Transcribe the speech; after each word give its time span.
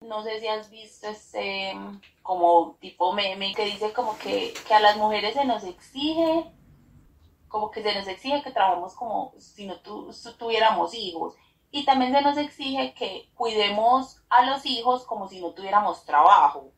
No 0.00 0.22
sé 0.22 0.40
si 0.40 0.46
has 0.46 0.70
visto 0.70 1.08
este 1.08 1.74
como 2.22 2.76
tipo 2.80 3.12
meme 3.14 3.54
que 3.54 3.64
dice 3.64 3.92
como 3.92 4.18
que, 4.18 4.52
que 4.66 4.74
a 4.74 4.80
las 4.80 4.96
mujeres 4.98 5.34
se 5.34 5.44
nos 5.44 5.64
exige, 5.64 6.44
como 7.48 7.70
que 7.70 7.82
se 7.82 7.94
nos 7.94 8.06
exige 8.06 8.42
que 8.42 8.50
trabajemos 8.50 8.94
como 8.94 9.34
si 9.38 9.66
no 9.66 9.80
tu, 9.80 10.12
si 10.12 10.32
tuviéramos 10.34 10.92
hijos. 10.94 11.34
Y 11.70 11.84
también 11.84 12.12
se 12.12 12.20
nos 12.20 12.36
exige 12.36 12.94
que 12.94 13.30
cuidemos 13.34 14.22
a 14.28 14.44
los 14.44 14.66
hijos 14.66 15.04
como 15.04 15.28
si 15.28 15.40
no 15.40 15.52
tuviéramos 15.52 16.04
trabajo. 16.04 16.70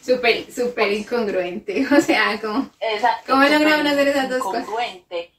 Súper, 0.00 0.50
súper 0.50 0.92
incongruente. 0.92 1.86
O 1.96 2.00
sea, 2.00 2.40
como. 2.40 2.70
Exacto, 2.80 3.32
¿Cómo 3.32 3.44
lograron 3.44 3.86
hacer 3.86 4.08
esas 4.08 4.28
dos 4.30 4.42
cosas? 4.42 4.62
incongruente. 4.62 5.30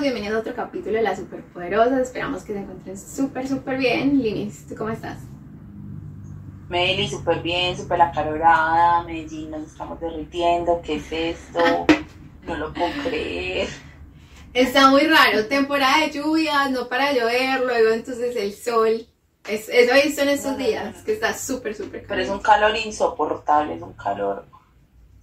Todos, 0.00 0.12
bienvenidos 0.12 0.36
a 0.36 0.40
otro 0.40 0.54
capítulo 0.54 0.96
de 0.96 1.02
Las 1.02 1.18
Superpoderosas. 1.18 2.00
Esperamos 2.00 2.42
que 2.42 2.54
se 2.54 2.60
encuentren 2.60 2.98
súper, 2.98 3.46
súper 3.46 3.76
bien. 3.76 4.22
Linis, 4.22 4.66
¿tú 4.66 4.74
cómo 4.74 4.90
estás? 4.90 5.18
Meli, 6.68 7.08
súper 7.08 7.42
bien, 7.42 7.76
súper 7.76 8.00
acalorada. 8.00 9.02
Medellín, 9.04 9.50
nos 9.50 9.62
estamos 9.62 10.00
derritiendo. 10.00 10.80
¿Qué 10.82 10.96
es 10.96 11.12
esto? 11.12 11.86
No 12.46 12.56
lo 12.56 12.72
puedo 12.72 12.90
creer. 13.04 13.68
Está 14.54 14.90
muy 14.90 15.02
raro, 15.02 15.46
temporada 15.46 16.00
de 16.00 16.10
lluvias, 16.10 16.70
no 16.70 16.88
para 16.88 17.12
llover, 17.12 17.60
luego 17.60 17.92
entonces 17.92 18.34
el 18.36 18.54
sol. 18.54 19.06
Es, 19.46 19.68
eso 19.68 19.94
he 19.94 20.06
visto 20.06 20.22
en 20.22 20.28
estos 20.30 20.56
días, 20.56 21.02
que 21.02 21.12
está 21.12 21.34
súper, 21.34 21.74
súper 21.74 22.06
Pero 22.06 22.22
es 22.22 22.28
un 22.28 22.40
calor 22.40 22.76
insoportable, 22.76 23.74
es 23.74 23.82
un 23.82 23.94
calor 23.94 24.46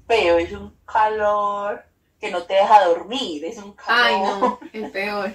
feo, 0.08 0.38
es 0.38 0.52
un 0.52 0.74
calor 0.86 1.84
que 2.20 2.32
no 2.32 2.44
te 2.44 2.54
deja 2.56 2.86
dormir, 2.86 3.46
es 3.46 3.58
un 3.58 3.74
calor 3.74 3.90
Ay, 4.06 4.20
no, 4.22 4.60
el 4.74 4.92
peor. 4.92 5.34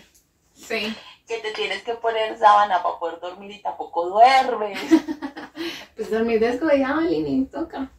Sí. 0.55 0.94
que 1.27 1.39
te 1.39 1.52
tienes 1.52 1.83
que 1.83 1.94
poner 1.94 2.39
sábana 2.39 2.83
para 2.83 2.98
poder 2.98 3.20
dormir 3.20 3.50
y 3.52 3.61
tampoco 3.62 4.08
duermes. 4.08 4.78
Pues 5.94 6.11
dormir 6.11 6.41
descobijado, 6.41 7.02
Linis, 7.02 7.50
toca. 7.50 7.91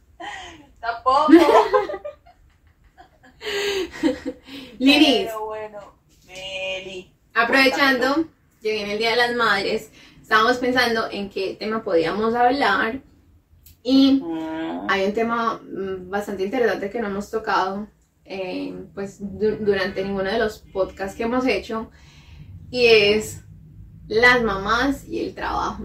tampoco. 0.79 1.27
Linis, 4.79 5.25
Pero 5.27 5.45
bueno, 5.45 5.79
Meli. 6.27 7.13
aprovechando 7.33 8.25
que 8.61 8.71
viene 8.71 8.93
el 8.93 8.99
Día 8.99 9.11
de 9.11 9.15
las 9.17 9.35
Madres, 9.35 9.91
estábamos 10.21 10.57
pensando 10.57 11.07
en 11.11 11.29
qué 11.29 11.55
tema 11.55 11.83
podíamos 11.83 12.33
hablar 12.35 12.99
y 13.83 14.13
Mm, 14.23 14.87
hay 14.89 15.05
un 15.05 15.13
tema 15.13 15.59
mm, 15.61 16.09
bastante 16.09 16.43
interesante 16.43 16.89
que 16.89 16.99
no 17.01 17.07
hemos 17.07 17.29
tocado 17.29 17.87
eh, 18.25 18.73
pues 18.93 19.17
du- 19.19 19.57
durante 19.59 20.03
ninguno 20.03 20.31
de 20.31 20.39
los 20.39 20.59
podcasts 20.73 21.15
que 21.17 21.23
hemos 21.23 21.45
hecho 21.45 21.89
y 22.71 22.85
es 22.87 23.43
las 24.07 24.43
mamás 24.43 25.07
y 25.07 25.19
el 25.19 25.33
trabajo. 25.35 25.83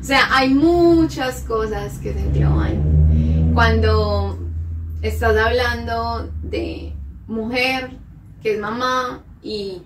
O 0.00 0.04
sea, 0.04 0.36
hay 0.36 0.50
muchas 0.52 1.42
cosas 1.42 1.98
que 1.98 2.12
se 2.12 2.20
engloban. 2.20 3.52
Cuando 3.54 4.38
estás 5.02 5.36
hablando 5.36 6.32
de 6.42 6.92
mujer 7.28 7.90
que 8.42 8.54
es 8.54 8.60
mamá 8.60 9.22
y 9.42 9.82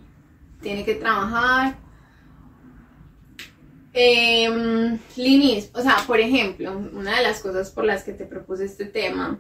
tiene 0.63 0.85
que 0.85 0.95
trabajar. 0.95 1.77
Em, 3.93 4.99
Linis, 5.17 5.71
o 5.75 5.81
sea, 5.81 5.97
por 6.07 6.21
ejemplo, 6.21 6.77
una 6.93 7.17
de 7.17 7.23
las 7.23 7.41
cosas 7.41 7.71
por 7.71 7.85
las 7.85 8.05
que 8.05 8.13
te 8.13 8.27
propuse 8.27 8.65
este 8.67 8.85
tema 8.85 9.39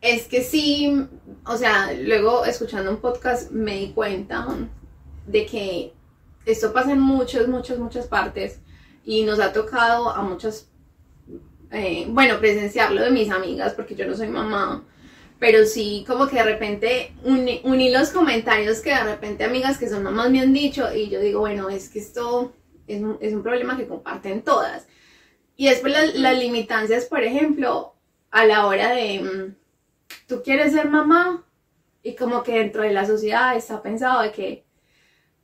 es 0.00 0.26
que 0.26 0.42
sí, 0.42 1.06
o 1.44 1.56
sea, 1.56 1.92
luego 1.92 2.44
escuchando 2.44 2.90
un 2.90 3.00
podcast 3.00 3.50
me 3.50 3.76
di 3.76 3.92
cuenta 3.92 4.46
de 5.26 5.46
que 5.46 5.92
esto 6.46 6.72
pasa 6.72 6.92
en 6.92 7.00
muchas, 7.00 7.48
muchas, 7.48 7.78
muchas 7.78 8.06
partes 8.06 8.60
y 9.04 9.24
nos 9.24 9.40
ha 9.40 9.52
tocado 9.52 10.10
a 10.10 10.22
muchas, 10.22 10.68
eh, 11.70 12.06
bueno, 12.08 12.38
presenciarlo 12.38 13.02
de 13.02 13.10
mis 13.10 13.30
amigas 13.30 13.74
porque 13.74 13.94
yo 13.94 14.06
no 14.06 14.16
soy 14.16 14.28
mamá, 14.28 14.84
pero 15.38 15.66
sí 15.66 16.04
como 16.06 16.26
que 16.26 16.36
de 16.36 16.44
repente 16.44 17.14
uní, 17.24 17.60
uní 17.64 17.90
los 17.90 18.10
comentarios 18.10 18.80
que 18.80 18.90
de 18.90 19.04
repente 19.04 19.44
amigas 19.44 19.76
que 19.76 19.88
son 19.88 20.02
mamás 20.02 20.30
me 20.30 20.40
han 20.40 20.52
dicho 20.52 20.94
y 20.94 21.10
yo 21.10 21.20
digo, 21.20 21.40
bueno, 21.40 21.68
es 21.68 21.90
que 21.90 21.98
esto 21.98 22.54
es 22.86 23.02
un, 23.02 23.18
es 23.20 23.34
un 23.34 23.42
problema 23.42 23.76
que 23.76 23.86
comparten 23.86 24.42
todas. 24.42 24.86
Y 25.56 25.68
después 25.68 25.92
las, 25.92 26.14
las 26.14 26.38
limitancias, 26.38 27.04
por 27.04 27.22
ejemplo, 27.22 27.94
a 28.30 28.44
la 28.46 28.66
hora 28.66 28.90
de, 28.92 29.20
mm, 29.20 29.56
tú 30.28 30.42
quieres 30.42 30.72
ser 30.72 30.88
mamá 30.88 31.44
y 32.02 32.16
como 32.16 32.42
que 32.42 32.58
dentro 32.58 32.82
de 32.82 32.92
la 32.92 33.06
sociedad 33.06 33.56
está 33.56 33.82
pensado 33.82 34.22
de 34.22 34.32
que 34.32 34.64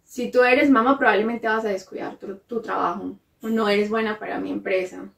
si 0.04 0.30
tú 0.30 0.42
eres 0.44 0.70
mamá 0.70 0.98
probablemente 0.98 1.48
vas 1.48 1.64
a 1.64 1.68
descuidar 1.70 2.16
tu, 2.18 2.38
tu 2.38 2.62
trabajo 2.62 3.18
o 3.42 3.48
no 3.48 3.68
eres 3.68 3.90
buena 3.90 4.18
para 4.18 4.40
mi 4.40 4.50
empresa. 4.52 5.08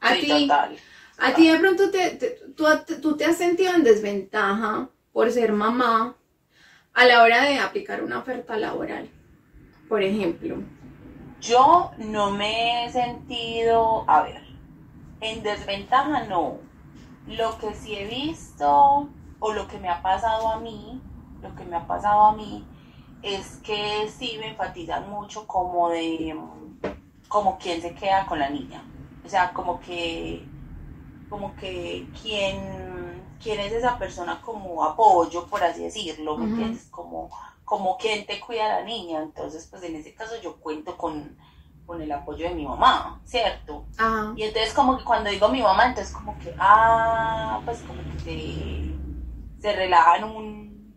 A 0.00 0.10
Sí, 0.14 0.20
ti, 0.20 0.28
total. 0.48 0.76
a 1.18 1.34
ti 1.34 1.48
de 1.50 1.58
pronto 1.58 1.90
te, 1.90 2.10
te- 2.16 2.38
tú, 2.56 2.64
tú 3.00 3.16
te 3.16 3.24
has 3.24 3.36
sentido 3.38 3.74
en 3.74 3.84
desventaja 3.84 4.90
por 5.12 5.30
ser 5.30 5.52
mamá 5.52 6.16
a 6.94 7.06
la 7.06 7.22
hora 7.22 7.44
de 7.44 7.58
aplicar 7.58 8.02
una 8.04 8.18
oferta 8.20 8.56
laboral, 8.58 9.08
por 9.88 10.02
ejemplo. 10.02 10.56
Yo 11.40 11.90
no 11.98 12.30
me 12.30 12.86
he 12.86 12.90
sentido, 12.92 14.04
a 14.08 14.22
ver, 14.22 14.42
en 15.22 15.42
desventaja 15.44 16.24
no. 16.26 16.60
Lo 17.26 17.58
que 17.58 17.74
sí 17.74 17.96
he 17.96 18.06
visto 18.06 19.10
o 19.40 19.52
lo 19.52 19.68
que 19.68 19.78
me 19.78 19.90
ha 19.90 20.02
pasado 20.02 20.48
a 20.48 20.58
mí, 20.60 21.02
lo 21.42 21.54
que 21.56 21.64
me 21.64 21.76
ha 21.76 21.86
pasado 21.86 22.22
a 22.26 22.32
mí 22.32 22.66
es 23.22 23.58
que 23.58 24.08
sí 24.08 24.36
me 24.40 24.48
enfatizan 24.50 25.10
mucho 25.10 25.46
como 25.48 25.90
de 25.90 26.36
como 27.28 27.58
quién 27.58 27.80
se 27.82 27.94
queda 27.94 28.26
con 28.26 28.38
la 28.38 28.50
niña. 28.50 28.84
O 29.24 29.28
sea, 29.28 29.52
como 29.54 29.80
que 29.80 30.48
como 31.28 31.56
que 31.56 32.10
quién 32.20 33.24
quién 33.42 33.60
es 33.60 33.72
esa 33.72 33.98
persona 33.98 34.40
como 34.42 34.84
apoyo, 34.84 35.46
por 35.48 35.62
así 35.64 35.84
decirlo, 35.84 36.36
¿me 36.38 36.44
Ujú. 36.44 36.50
entiendes? 36.50 36.88
Como 36.90 37.30
como 37.64 37.96
quién 37.98 38.26
te 38.26 38.40
cuida 38.40 38.66
a 38.66 38.80
la 38.80 38.84
niña. 38.84 39.22
Entonces, 39.22 39.66
pues 39.70 39.82
en 39.84 39.96
ese 39.96 40.14
caso 40.14 40.36
yo 40.42 40.60
cuento 40.60 40.96
con, 40.98 41.38
con 41.86 42.00
el 42.00 42.10
apoyo 42.12 42.48
de 42.48 42.54
mi 42.54 42.64
mamá, 42.64 43.20
¿cierto? 43.24 43.86
Y 44.36 44.42
entonces 44.44 44.72
como 44.72 44.96
que 44.96 45.04
cuando 45.04 45.30
digo 45.30 45.48
mi 45.48 45.62
mamá, 45.62 45.86
entonces 45.86 46.14
como 46.14 46.38
que, 46.38 46.54
ah, 46.58 47.60
pues 47.64 47.80
como 47.82 48.02
que 48.02 48.18
se, 48.20 49.60
se 49.60 49.76
relajan 49.76 50.24
un, 50.24 50.94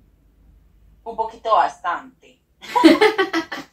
un 1.03 1.15
poquito 1.15 1.53
bastante. 1.55 2.41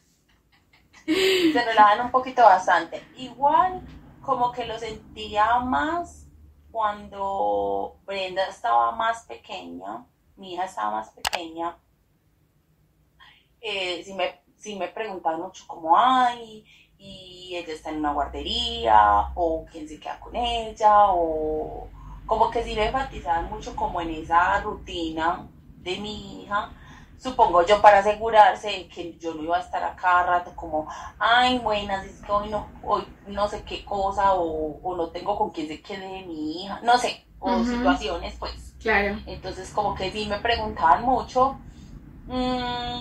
se 1.07 1.65
relajan 1.65 2.07
un 2.07 2.11
poquito 2.11 2.43
bastante. 2.43 3.05
Igual 3.17 3.83
como 4.21 4.53
que 4.53 4.67
lo 4.67 4.79
sentía 4.79 5.59
más 5.59 6.27
cuando 6.71 7.99
Brenda 8.05 8.47
estaba 8.47 8.93
más 8.93 9.27
pequeña, 9.27 10.07
mi 10.37 10.55
hija 10.55 10.65
estaba 10.65 10.93
más 10.93 11.11
pequeña. 11.11 11.77
Eh, 13.61 14.03
sí, 14.05 14.15
me, 14.15 14.41
sí 14.57 14.77
me 14.77 14.89
preguntaban 14.89 15.41
mucho 15.41 15.65
como, 15.67 15.97
ay, 15.97 16.65
y 17.03 17.57
ella 17.57 17.73
está 17.75 17.91
en 17.91 17.99
una 17.99 18.13
guardería, 18.13 19.33
o 19.35 19.65
quién 19.71 19.89
se 19.89 19.99
queda 20.01 20.21
con 20.21 20.37
ella, 20.37 21.09
o 21.11 21.91
como 22.27 22.51
que 22.51 22.63
sí 22.65 22.75
me 22.75 22.87
enfatizaban 22.87 23.51
mucho 23.51 23.75
como 23.77 24.01
en 24.01 24.11
esa 24.11 24.61
rutina 24.61 25.49
de 25.83 25.99
mi 25.99 26.43
hija, 26.45 26.73
supongo 27.17 27.65
yo 27.65 27.81
para 27.83 27.99
asegurarse 27.99 28.69
de 28.69 28.89
que 28.89 29.17
yo 29.19 29.35
no 29.35 29.43
iba 29.43 29.57
a 29.57 29.61
estar 29.61 29.83
a 29.85 29.97
cada 29.97 30.25
rato 30.25 30.55
como, 30.57 30.89
ay, 31.19 31.59
buenas, 31.59 32.05
es 32.07 32.21
que 32.21 32.33
hoy 32.33 32.49
no, 32.51 32.73
hoy 32.83 33.07
no 33.27 33.49
sé 33.49 33.65
qué 33.65 33.85
cosa, 33.85 34.35
o, 34.35 34.81
o 34.83 34.97
no 34.97 35.11
tengo 35.11 35.37
con 35.37 35.51
quién 35.51 35.69
se 35.69 35.83
quede 35.83 36.23
mi 36.27 36.65
hija, 36.65 36.81
no 36.83 36.99
sé, 36.99 37.27
o 37.39 37.51
Ujú. 37.51 37.65
situaciones 37.65 38.37
pues. 38.39 38.75
claro. 38.81 39.19
Entonces 39.27 39.71
como 39.73 39.95
que 39.95 40.11
sí 40.11 40.27
me 40.27 40.39
preguntaban 40.39 41.03
mucho. 41.05 41.59
Mm, 42.27 43.01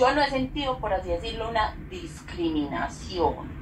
yo 0.00 0.14
no 0.14 0.22
he 0.22 0.30
sentido, 0.30 0.78
por 0.78 0.94
así 0.94 1.10
decirlo, 1.10 1.50
una 1.50 1.76
discriminación. 1.90 3.60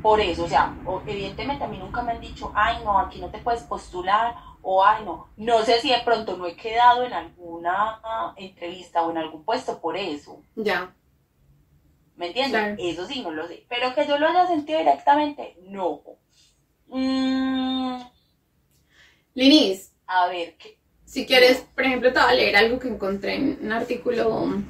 Por 0.00 0.20
eso, 0.20 0.44
o 0.44 0.48
sea, 0.48 0.74
evidentemente 1.06 1.64
a 1.64 1.68
mí 1.68 1.78
nunca 1.78 2.00
me 2.02 2.12
han 2.12 2.20
dicho, 2.20 2.52
ay 2.54 2.82
no, 2.82 2.98
aquí 2.98 3.20
no 3.20 3.30
te 3.30 3.38
puedes 3.38 3.62
postular, 3.62 4.34
o 4.62 4.82
ay 4.82 5.04
no. 5.04 5.28
No 5.36 5.62
sé 5.62 5.80
si 5.80 5.90
de 5.90 6.00
pronto 6.04 6.38
no 6.38 6.46
he 6.46 6.56
quedado 6.56 7.04
en 7.04 7.12
alguna 7.12 8.00
entrevista 8.36 9.02
o 9.02 9.10
en 9.10 9.18
algún 9.18 9.44
puesto 9.44 9.78
por 9.80 9.96
eso. 9.96 10.42
Ya. 10.54 10.94
¿Me 12.16 12.28
entiendes? 12.28 12.78
Eso 12.78 13.06
sí, 13.06 13.20
no 13.20 13.30
lo 13.30 13.46
sé. 13.46 13.66
Pero 13.68 13.94
que 13.94 14.06
yo 14.06 14.16
lo 14.18 14.28
haya 14.28 14.46
sentido 14.46 14.78
directamente, 14.78 15.58
no. 15.64 16.00
Mm, 16.86 18.00
Linis, 19.34 19.92
a 20.06 20.28
ver, 20.28 20.56
¿qué? 20.56 20.78
Si 21.04 21.26
quieres, 21.26 21.66
por 21.74 21.84
ejemplo, 21.84 22.12
te 22.12 22.20
voy 22.20 22.30
a 22.30 22.34
leer 22.34 22.56
algo 22.56 22.78
que 22.78 22.88
encontré 22.88 23.34
en 23.34 23.58
un 23.60 23.72
artículo. 23.72 24.62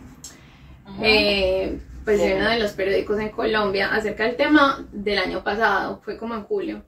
Eh, 1.03 1.79
pues 2.05 2.21
uno 2.21 2.50
de 2.50 2.59
los 2.59 2.73
periódicos 2.73 3.19
en 3.21 3.31
Colombia 3.31 3.93
acerca 3.93 4.25
del 4.25 4.37
tema 4.37 4.87
del 4.93 5.19
año 5.19 5.43
pasado, 5.43 6.00
fue 6.05 6.17
como 6.17 6.35
en 6.35 6.44
julio. 6.44 6.85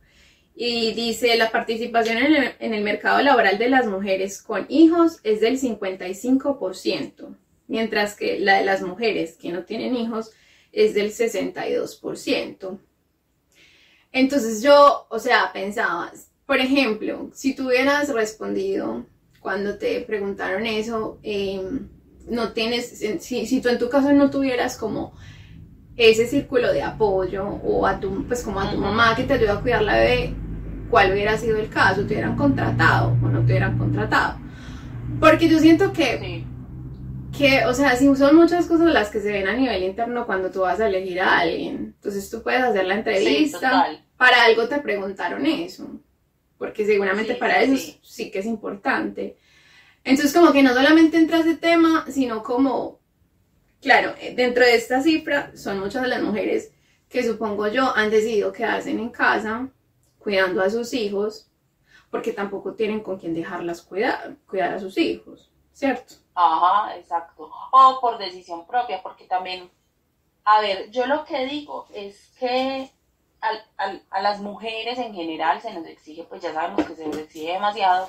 y 0.60 0.92
dice 0.92 1.36
la 1.36 1.52
participación 1.52 2.18
en 2.18 2.34
el, 2.34 2.52
en 2.58 2.74
el 2.74 2.82
mercado 2.82 3.22
laboral 3.22 3.58
de 3.58 3.68
las 3.70 3.86
mujeres 3.86 4.42
con 4.42 4.66
hijos 4.68 5.20
es 5.22 5.40
del 5.40 5.60
55%, 5.60 7.36
mientras 7.68 8.16
que 8.16 8.40
la 8.40 8.58
de 8.58 8.64
las 8.64 8.82
mujeres 8.82 9.36
que 9.36 9.52
no 9.52 9.62
tienen 9.62 9.94
hijos 9.94 10.32
es 10.72 10.94
del 10.94 11.12
62%. 11.12 12.78
Entonces 14.12 14.62
yo, 14.62 15.06
o 15.10 15.18
sea, 15.18 15.52
pensaba, 15.52 16.12
por 16.46 16.58
ejemplo, 16.58 17.30
si 17.34 17.54
tú 17.54 17.68
hubieras 17.68 18.08
respondido 18.12 19.06
cuando 19.40 19.78
te 19.78 20.00
preguntaron 20.00 20.66
eso, 20.66 21.18
em, 21.22 21.88
no 22.30 22.52
tienes, 22.52 22.98
si, 23.20 23.46
si, 23.46 23.60
tú 23.60 23.68
en 23.68 23.78
tu 23.78 23.88
caso 23.88 24.12
no 24.12 24.30
tuvieras 24.30 24.76
como 24.76 25.12
ese 25.96 26.26
círculo 26.26 26.72
de 26.72 26.82
apoyo 26.82 27.46
o 27.46 27.86
a 27.86 27.98
tu, 27.98 28.26
pues 28.26 28.42
como 28.42 28.60
a 28.60 28.70
tu 28.70 28.78
mamá 28.78 29.16
que 29.16 29.24
te 29.24 29.34
ayuda 29.34 29.54
a 29.54 29.60
cuidar 29.60 29.82
la 29.82 29.96
bebé, 29.96 30.34
¿cuál 30.90 31.12
hubiera 31.12 31.36
sido 31.36 31.58
el 31.58 31.68
caso? 31.68 32.02
¿Te 32.02 32.14
hubieran 32.14 32.36
contratado 32.36 33.16
o 33.22 33.28
no 33.28 33.40
te 33.40 33.46
hubieran 33.46 33.76
contratado? 33.76 34.38
Porque 35.20 35.48
yo 35.48 35.58
siento 35.58 35.92
que, 35.92 36.44
que, 37.36 37.64
o 37.66 37.74
sea, 37.74 37.96
si 37.96 38.14
son 38.16 38.36
muchas 38.36 38.66
cosas 38.66 38.92
las 38.92 39.10
que 39.10 39.20
se 39.20 39.32
ven 39.32 39.48
a 39.48 39.54
nivel 39.54 39.82
interno 39.82 40.26
cuando 40.26 40.50
tú 40.50 40.60
vas 40.60 40.80
a 40.80 40.86
elegir 40.86 41.20
a 41.20 41.38
alguien. 41.38 41.94
Entonces 41.96 42.30
tú 42.30 42.42
puedes 42.42 42.62
hacer 42.62 42.86
la 42.86 42.94
entrevista. 42.94 43.98
para 44.16 44.44
algo 44.44 44.68
te 44.68 44.78
preguntaron 44.78 45.44
eso. 45.46 45.88
Porque 46.58 46.84
seguramente 46.84 47.34
para 47.34 47.62
eso 47.62 47.96
sí 48.02 48.30
que 48.30 48.40
es 48.40 48.46
importante. 48.46 49.36
Entonces 50.08 50.32
como 50.32 50.52
que 50.52 50.62
no 50.62 50.72
solamente 50.72 51.18
entra 51.18 51.40
ese 51.40 51.58
tema, 51.58 52.06
sino 52.08 52.42
como, 52.42 52.98
claro, 53.82 54.14
eh, 54.18 54.34
dentro 54.34 54.64
de 54.64 54.74
esta 54.74 55.02
cifra 55.02 55.54
son 55.54 55.80
muchas 55.80 56.00
de 56.00 56.08
las 56.08 56.22
mujeres 56.22 56.72
que 57.10 57.22
supongo 57.22 57.68
yo 57.68 57.94
han 57.94 58.08
decidido 58.08 58.50
quedarse 58.50 58.90
en 58.90 59.10
casa 59.10 59.68
cuidando 60.18 60.62
a 60.62 60.70
sus 60.70 60.94
hijos 60.94 61.50
porque 62.10 62.32
tampoco 62.32 62.72
tienen 62.72 63.00
con 63.00 63.18
quién 63.18 63.34
dejarlas 63.34 63.82
cuidar, 63.82 64.36
cuidar 64.46 64.72
a 64.72 64.80
sus 64.80 64.96
hijos, 64.96 65.50
¿cierto? 65.74 66.14
Ajá, 66.34 66.96
exacto. 66.96 67.50
O 67.70 67.98
por 68.00 68.16
decisión 68.16 68.66
propia, 68.66 69.02
porque 69.02 69.26
también, 69.26 69.70
a 70.44 70.62
ver, 70.62 70.90
yo 70.90 71.06
lo 71.06 71.26
que 71.26 71.44
digo 71.44 71.86
es 71.92 72.32
que 72.38 72.90
a 73.42 74.22
las 74.22 74.40
mujeres 74.40 74.98
en 74.98 75.12
general 75.12 75.60
se 75.60 75.74
nos 75.74 75.86
exige, 75.86 76.24
pues 76.24 76.40
ya 76.40 76.54
sabemos 76.54 76.86
que 76.86 76.96
se 76.96 77.06
nos 77.06 77.18
exige 77.18 77.52
demasiado, 77.52 78.08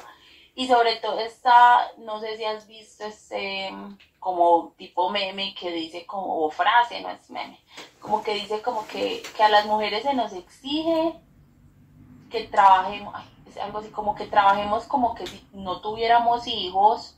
y 0.60 0.68
sobre 0.68 0.98
todo 0.98 1.18
está, 1.20 1.90
no 2.00 2.20
sé 2.20 2.36
si 2.36 2.44
has 2.44 2.68
visto 2.68 3.06
este 3.06 3.74
como 4.20 4.74
tipo 4.78 5.10
meme 5.10 5.56
que 5.58 5.72
dice 5.72 6.06
como, 6.06 6.44
o 6.44 6.52
frase, 6.52 7.00
no 7.00 7.10
es 7.10 7.30
meme, 7.30 7.58
como 8.02 8.22
que 8.22 8.34
dice 8.34 8.62
como 8.62 8.86
que, 8.86 9.24
que 9.38 9.42
a 9.42 9.48
las 9.48 9.66
mujeres 9.68 10.04
se 10.04 10.14
nos 10.14 10.34
exige 10.34 11.14
que 12.30 12.44
trabajemos, 12.50 13.16
es 13.48 13.56
algo 13.56 13.78
así 13.78 13.90
como 13.90 14.16
que 14.16 14.26
trabajemos 14.26 14.84
como 14.84 15.16
que 15.16 15.26
si 15.28 15.48
no 15.54 15.80
tuviéramos 15.80 16.46
hijos, 16.46 17.18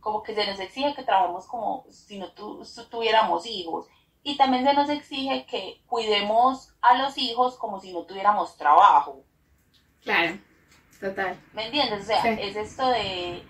como 0.00 0.24
que 0.24 0.34
se 0.34 0.50
nos 0.50 0.58
exige 0.58 0.96
que 0.96 1.04
trabajemos 1.04 1.46
como 1.46 1.86
si 1.90 2.18
no 2.18 2.32
tuviéramos 2.32 3.46
hijos. 3.46 3.86
Y 4.24 4.36
también 4.36 4.64
se 4.64 4.74
nos 4.74 4.88
exige 4.88 5.46
que 5.46 5.80
cuidemos 5.86 6.74
a 6.80 6.98
los 6.98 7.16
hijos 7.18 7.56
como 7.56 7.78
si 7.78 7.92
no 7.92 8.02
tuviéramos 8.02 8.56
trabajo. 8.56 9.22
Claro, 10.02 10.40
total. 11.00 11.36
¿Me 11.54 11.66
entiendes? 11.66 12.02
O 12.02 12.04
sea, 12.04 12.32
es 12.32 12.56
esto 12.56 12.88
de, 12.88 13.42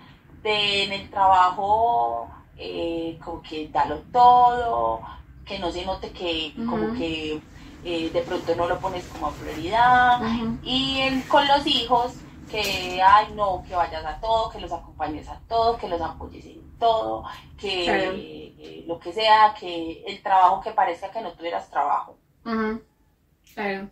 de 0.43 0.84
en 0.84 0.93
el 0.93 1.10
trabajo, 1.10 2.28
eh, 2.56 3.19
como 3.25 3.43
que 3.43 3.69
dalo 3.69 3.98
todo, 4.12 5.00
que 5.44 5.58
no 5.58 5.70
se 5.70 5.84
note 5.84 6.10
que 6.10 6.52
como 6.66 6.93
que 6.94 7.40
eh, 7.84 8.10
de 8.10 8.20
pronto 8.22 8.54
no 8.56 8.66
lo 8.66 8.78
pones 8.81 9.04
como 9.06 9.31
prioridad. 9.32 10.20
Y 10.62 11.20
con 11.28 11.46
los 11.46 11.66
hijos, 11.66 12.14
que, 12.50 13.00
ay, 13.02 13.32
no, 13.34 13.64
que 13.66 13.75
vayas 13.75 14.04
a 14.04 14.20
todo, 14.20 14.50
que 14.50 14.60
los 14.60 14.72
acompañes 14.72 15.28
a 15.28 15.38
todo, 15.48 15.76
que 15.76 15.88
los 15.88 16.00
apoyes 16.00 16.44
en 16.46 16.78
todo, 16.78 17.25
que 17.58 18.54
eh, 18.58 18.84
lo 18.87 18.98
que 18.98 19.12
sea, 19.12 19.54
que 19.58 20.04
el 20.06 20.22
trabajo 20.22 20.60
que 20.60 20.70
parezca 20.70 21.10
que 21.10 21.20
no 21.20 21.32
tuvieras 21.32 21.70
trabajo. 21.70 22.16
Claro. 23.54 23.88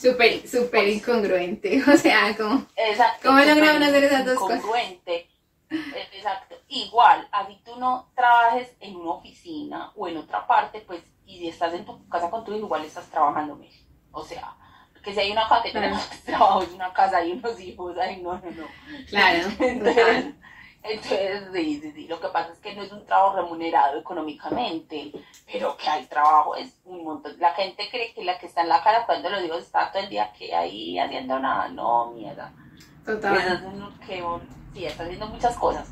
Súper, 0.00 0.48
súper 0.48 0.84
pues 0.84 0.96
incongruente, 0.96 1.82
o 1.92 1.96
sea, 1.96 2.34
como... 2.36 2.66
Exacto. 2.74 3.28
¿Cómo 3.28 3.38
lograron 3.40 3.82
hacer 3.82 4.04
esas 4.04 4.24
dos 4.24 4.38
cosas? 4.38 4.58
Incongruente. 4.58 5.28
Exacto. 5.70 6.56
Igual, 6.68 7.28
así 7.30 7.60
tú 7.64 7.76
no 7.76 8.10
trabajes 8.14 8.72
en 8.80 8.96
una 8.96 9.10
oficina 9.12 9.92
o 9.94 10.08
en 10.08 10.16
otra 10.16 10.46
parte, 10.46 10.80
pues 10.80 11.02
y 11.30 11.38
si 11.38 11.48
estás 11.48 11.72
en 11.74 11.84
tu 11.84 12.08
casa 12.08 12.28
con 12.28 12.44
tu 12.44 12.52
hijo, 12.52 12.66
igual 12.66 12.84
estás 12.84 13.06
trabajando 13.06 13.54
menos. 13.54 13.74
O 14.10 14.24
sea, 14.24 14.52
que 15.04 15.12
si 15.12 15.20
hay 15.20 15.30
una 15.30 15.48
casa 15.48 15.62
que 15.62 15.70
tenemos 15.70 16.08
trabajo 16.24 16.64
y 16.64 16.74
una 16.74 16.92
casa 16.92 17.24
y 17.24 17.32
unos 17.32 17.60
hijos, 17.60 17.96
ay, 17.98 18.20
no, 18.20 18.34
no, 18.34 18.50
no. 18.50 18.66
Claro. 19.08 19.48
entonces, 19.60 20.34
entonces 20.82 21.42
sí, 21.52 21.80
sí, 21.82 21.92
sí, 21.92 22.06
lo 22.08 22.20
que 22.20 22.28
pasa 22.28 22.52
es 22.52 22.58
que 22.58 22.74
no 22.74 22.82
es 22.82 22.90
un 22.90 23.04
trabajo 23.04 23.36
remunerado 23.36 23.98
económicamente, 23.98 25.12
pero 25.50 25.76
que 25.76 25.88
hay 25.88 26.06
trabajo, 26.06 26.56
es 26.56 26.72
un 26.84 27.04
montón. 27.04 27.36
La 27.38 27.52
gente 27.52 27.88
cree 27.90 28.14
que 28.14 28.24
la 28.24 28.38
que 28.38 28.46
está 28.46 28.62
en 28.62 28.70
la 28.70 28.82
casa 28.82 29.04
cuando 29.04 29.28
lo 29.28 29.42
digo 29.42 29.56
está 29.56 29.92
todo 29.92 30.02
el 30.02 30.08
día 30.08 30.32
que 30.32 30.54
ahí 30.54 30.98
haciendo 30.98 31.38
nada, 31.38 31.68
no, 31.68 32.12
mierda. 32.12 32.52
Total. 33.04 33.62
Pues 33.98 34.08
que, 34.08 34.24
sí, 34.74 34.84
está 34.86 35.04
haciendo 35.04 35.26
muchas 35.26 35.56
cosas. 35.56 35.88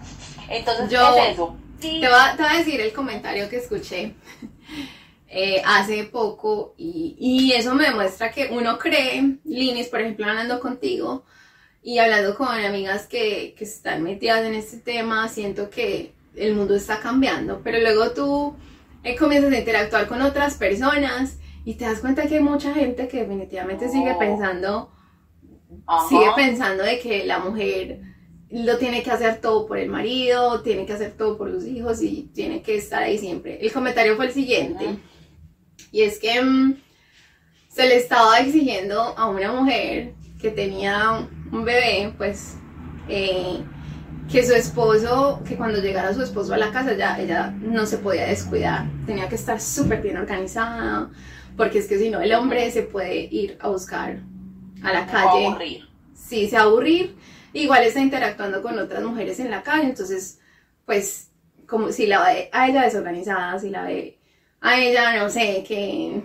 Entonces, 0.48 0.90
Yo 0.90 1.16
es 1.16 1.32
eso? 1.34 1.56
Te, 1.80 1.98
voy 1.98 2.08
a, 2.08 2.34
te 2.34 2.42
voy 2.42 2.52
a 2.52 2.58
decir 2.58 2.80
el 2.80 2.92
comentario 2.92 3.48
que 3.48 3.56
escuché 3.58 4.14
eh, 5.28 5.62
hace 5.66 6.04
poco 6.04 6.74
y, 6.78 7.14
y, 7.20 7.52
eso 7.52 7.74
me 7.74 7.84
demuestra 7.84 8.30
que 8.30 8.48
uno 8.50 8.78
cree, 8.78 9.36
Linis, 9.44 9.88
por 9.88 10.00
ejemplo, 10.00 10.26
hablando 10.26 10.58
contigo 10.60 11.24
y 11.88 11.98
hablando 12.00 12.34
con 12.34 12.48
amigas 12.48 13.06
que, 13.06 13.54
que 13.56 13.64
están 13.64 14.02
metidas 14.02 14.44
en 14.44 14.52
este 14.52 14.76
tema, 14.76 15.26
siento 15.30 15.70
que 15.70 16.12
el 16.36 16.54
mundo 16.54 16.74
está 16.74 17.00
cambiando, 17.00 17.62
pero 17.64 17.80
luego 17.80 18.10
tú 18.10 18.54
eh, 19.04 19.16
comienzas 19.16 19.50
a 19.50 19.58
interactuar 19.58 20.06
con 20.06 20.20
otras 20.20 20.56
personas 20.56 21.38
y 21.64 21.76
te 21.76 21.86
das 21.86 22.00
cuenta 22.00 22.26
que 22.26 22.34
hay 22.34 22.42
mucha 22.42 22.74
gente 22.74 23.08
que 23.08 23.20
definitivamente 23.20 23.88
sigue 23.88 24.14
pensando, 24.18 24.90
sigue 26.10 26.26
pensando 26.36 26.84
de 26.84 26.98
que 26.98 27.24
la 27.24 27.38
mujer 27.38 28.00
lo 28.50 28.76
tiene 28.76 29.02
que 29.02 29.10
hacer 29.10 29.40
todo 29.40 29.66
por 29.66 29.78
el 29.78 29.88
marido, 29.88 30.60
tiene 30.60 30.84
que 30.84 30.92
hacer 30.92 31.12
todo 31.12 31.38
por 31.38 31.48
los 31.48 31.64
hijos 31.64 32.02
y 32.02 32.28
tiene 32.34 32.60
que 32.60 32.76
estar 32.76 33.02
ahí 33.02 33.16
siempre. 33.16 33.64
El 33.64 33.72
comentario 33.72 34.14
fue 34.14 34.26
el 34.26 34.32
siguiente. 34.32 34.98
Y 35.90 36.02
es 36.02 36.18
que 36.18 36.42
mm, 36.42 36.82
se 37.70 37.88
le 37.88 37.96
estaba 37.96 38.40
exigiendo 38.40 39.00
a 39.00 39.26
una 39.30 39.52
mujer 39.52 40.12
que 40.38 40.50
tenía 40.50 41.26
un 41.52 41.64
bebé, 41.64 42.12
pues, 42.16 42.56
eh, 43.08 43.62
que 44.30 44.46
su 44.46 44.52
esposo, 44.54 45.42
que 45.46 45.56
cuando 45.56 45.80
llegara 45.80 46.12
su 46.12 46.22
esposo 46.22 46.52
a 46.52 46.58
la 46.58 46.70
casa, 46.70 46.94
ya 46.94 47.18
ella 47.18 47.50
no 47.60 47.86
se 47.86 47.98
podía 47.98 48.26
descuidar, 48.26 48.86
tenía 49.06 49.28
que 49.28 49.36
estar 49.36 49.60
súper 49.60 50.02
bien 50.02 50.18
organizada, 50.18 51.10
porque 51.56 51.78
es 51.78 51.86
que 51.86 51.98
si 51.98 52.10
no, 52.10 52.20
el 52.20 52.32
hombre 52.34 52.70
se 52.70 52.82
puede 52.82 53.28
ir 53.30 53.56
a 53.60 53.68
buscar 53.68 54.20
a 54.82 54.92
la 54.92 55.06
calle. 55.06 55.46
a 55.46 55.50
aburrir. 55.50 55.88
Sí, 56.14 56.48
se 56.48 56.56
aburrir. 56.56 57.16
Igual 57.54 57.84
está 57.84 58.00
interactuando 58.00 58.60
con 58.60 58.78
otras 58.78 59.02
mujeres 59.02 59.40
en 59.40 59.50
la 59.50 59.62
calle, 59.62 59.84
entonces, 59.84 60.38
pues, 60.84 61.30
como 61.66 61.90
si 61.90 62.06
la 62.06 62.22
ve 62.24 62.50
a 62.52 62.68
ella 62.68 62.82
desorganizada, 62.82 63.58
si 63.58 63.70
la 63.70 63.84
ve 63.84 64.18
a 64.60 64.78
ella, 64.78 65.16
no 65.18 65.30
sé, 65.30 65.64
que 65.66 66.22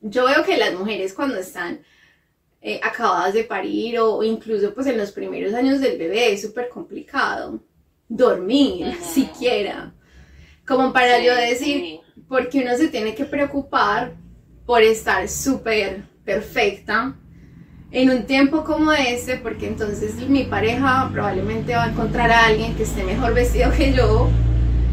yo 0.00 0.26
veo 0.26 0.44
que 0.44 0.56
las 0.56 0.74
mujeres 0.74 1.14
cuando 1.14 1.36
están 1.36 1.80
eh, 2.62 2.80
acabadas 2.82 3.34
de 3.34 3.44
parir 3.44 3.98
o 4.00 4.22
incluso 4.22 4.74
pues 4.74 4.86
en 4.86 4.98
los 4.98 5.12
primeros 5.12 5.54
años 5.54 5.80
del 5.80 5.98
bebé 5.98 6.32
es 6.32 6.42
súper 6.42 6.68
complicado 6.68 7.60
dormir 8.08 8.96
siquiera. 9.02 9.92
Como 10.66 10.92
para 10.92 11.20
yo 11.20 11.34
decir, 11.34 12.00
porque 12.28 12.60
uno 12.60 12.76
se 12.76 12.88
tiene 12.88 13.14
que 13.14 13.24
preocupar 13.24 14.12
por 14.66 14.82
estar 14.82 15.28
súper 15.28 16.02
perfecta 16.24 17.16
en 17.92 18.10
un 18.10 18.24
tiempo 18.24 18.62
como 18.62 18.92
este, 18.92 19.36
porque 19.36 19.66
entonces 19.66 20.14
mi 20.28 20.44
pareja 20.44 21.08
probablemente 21.12 21.74
va 21.74 21.84
a 21.84 21.90
encontrar 21.90 22.30
a 22.30 22.46
alguien 22.46 22.76
que 22.76 22.84
esté 22.84 23.02
mejor 23.02 23.34
vestido 23.34 23.72
que 23.72 23.92
yo 23.92 24.28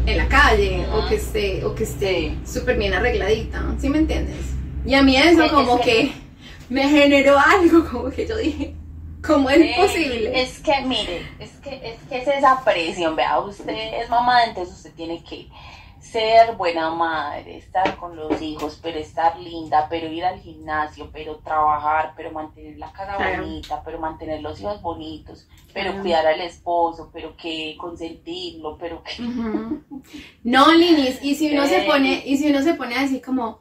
en 0.06 0.16
la 0.16 0.26
calle 0.26 0.84
o 0.92 1.06
que 1.08 1.16
esté 1.16 1.64
o 1.64 1.74
que 1.74 1.84
esté 1.84 2.34
súper 2.44 2.76
bien 2.76 2.94
arregladita, 2.94 3.62
¿sí 3.78 3.88
me 3.88 3.98
entiendes? 3.98 4.36
Y 4.84 4.94
a 4.94 5.02
mí 5.02 5.16
eso 5.16 5.48
como 5.52 5.80
que, 5.80 6.12
me 6.68 6.88
generó 6.88 7.38
algo, 7.38 7.84
como 7.90 8.10
que 8.10 8.26
yo 8.26 8.36
dije, 8.36 8.74
¿cómo 9.26 9.50
es 9.50 9.76
posible? 9.76 10.40
Es 10.40 10.58
que 10.60 10.80
mire, 10.82 11.26
es 11.38 11.50
que, 11.60 11.74
es 11.74 12.02
que 12.08 12.18
es 12.18 12.28
esa 12.28 12.62
presión, 12.64 13.16
vea, 13.16 13.38
usted 13.40 14.00
es 14.02 14.08
mamá, 14.08 14.44
entonces 14.44 14.76
usted 14.76 14.92
tiene 14.94 15.22
que 15.22 15.48
ser 16.00 16.56
buena 16.56 16.90
madre, 16.90 17.58
estar 17.58 17.96
con 17.96 18.16
los 18.16 18.40
hijos, 18.40 18.78
pero 18.82 18.98
estar 18.98 19.38
linda, 19.38 19.88
pero 19.90 20.10
ir 20.10 20.24
al 20.24 20.40
gimnasio, 20.40 21.10
pero 21.12 21.36
trabajar, 21.38 22.14
pero 22.16 22.30
mantener 22.30 22.78
la 22.78 22.92
casa 22.92 23.18
bonita, 23.36 23.82
pero 23.84 23.98
mantener 23.98 24.40
los 24.40 24.60
hijos 24.60 24.80
bonitos, 24.80 25.48
pero 25.74 26.00
cuidar 26.00 26.26
al 26.26 26.40
esposo, 26.40 27.10
pero 27.12 27.36
que 27.36 27.76
consentirlo, 27.78 28.78
pero 28.78 29.02
que... 29.02 29.22
No, 30.44 30.72
Linis, 30.72 31.18
y 31.22 31.34
si 31.34 31.52
uno 31.52 31.66
se 31.66 31.80
pone, 31.86 32.22
y 32.24 32.36
si 32.38 32.48
uno 32.48 32.62
se 32.62 32.74
pone 32.74 32.96
así 32.96 33.20
como, 33.20 33.60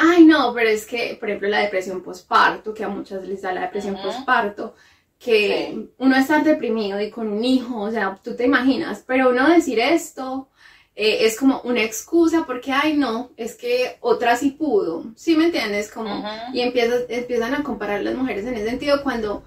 Ay, 0.00 0.24
no, 0.24 0.54
pero 0.54 0.70
es 0.70 0.86
que, 0.86 1.16
por 1.18 1.28
ejemplo, 1.28 1.48
la 1.48 1.58
depresión 1.60 2.02
postparto, 2.02 2.72
que 2.72 2.84
a 2.84 2.88
muchas 2.88 3.26
les 3.26 3.42
da 3.42 3.52
la 3.52 3.62
depresión 3.62 3.94
Ujú. 3.96 4.04
postparto, 4.04 4.74
que 5.18 5.70
Sí. 5.74 5.90
uno 5.98 6.16
estar 6.16 6.44
deprimido 6.44 7.00
y 7.00 7.10
con 7.10 7.26
un 7.32 7.44
hijo, 7.44 7.80
o 7.80 7.90
sea, 7.90 8.16
tú 8.22 8.36
te 8.36 8.44
imaginas, 8.46 9.02
pero 9.06 9.30
uno 9.30 9.48
decir 9.48 9.80
esto 9.80 10.48
eh, 10.94 11.26
es 11.26 11.36
como 11.38 11.60
una 11.62 11.82
excusa 11.82 12.44
porque, 12.46 12.72
ay, 12.72 12.96
no, 12.96 13.30
es 13.36 13.54
que 13.56 13.98
otra 14.00 14.36
sí 14.36 14.50
pudo, 14.52 15.04
¿sí 15.16 15.36
me 15.36 15.46
entiendes? 15.46 15.90
Como, 15.90 16.24
y 16.52 16.60
empiezas, 16.60 17.02
empiezan 17.08 17.54
a 17.54 17.62
comparar 17.62 18.02
las 18.02 18.14
mujeres 18.16 18.44
en 18.46 18.54
ese 18.54 18.68
sentido 18.68 19.02
cuando 19.04 19.42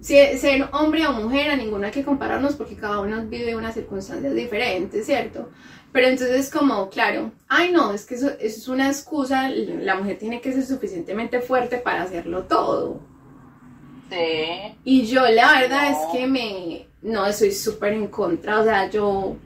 si- 0.00 0.38
ser 0.38 0.68
hombre 0.72 1.06
o 1.06 1.12
mujer, 1.12 1.50
a 1.50 1.56
ninguno 1.56 1.86
hay 1.86 1.92
que 1.92 2.04
compararnos 2.04 2.54
porque 2.54 2.76
cada 2.76 3.00
uno 3.00 3.24
vive 3.26 3.54
unas 3.56 3.74
circunstancias 3.74 4.34
diferentes, 4.34 5.06
¿cierto? 5.06 5.50
Pero 5.92 6.06
entonces 6.06 6.50
como, 6.50 6.88
claro, 6.88 7.32
ay 7.48 7.70
no, 7.70 7.92
es 7.92 8.06
que 8.06 8.14
eso, 8.14 8.28
eso 8.40 8.58
es 8.58 8.68
una 8.68 8.88
excusa, 8.88 9.50
la 9.50 9.94
mujer 9.96 10.18
tiene 10.18 10.40
que 10.40 10.52
ser 10.52 10.64
suficientemente 10.64 11.40
fuerte 11.40 11.76
para 11.78 12.02
hacerlo 12.02 12.44
todo. 12.44 13.00
Sí. 14.10 14.74
Y 14.84 15.06
yo 15.06 15.22
la 15.28 15.60
verdad 15.60 15.90
No. 15.90 15.90
es 15.90 15.98
que 16.12 16.26
me, 16.26 16.86
no, 17.02 17.26
estoy 17.26 17.52
súper 17.52 17.92
en 17.94 18.08
contra, 18.08 18.60
o 18.60 18.64
sea, 18.64 18.88
yo 18.90 19.36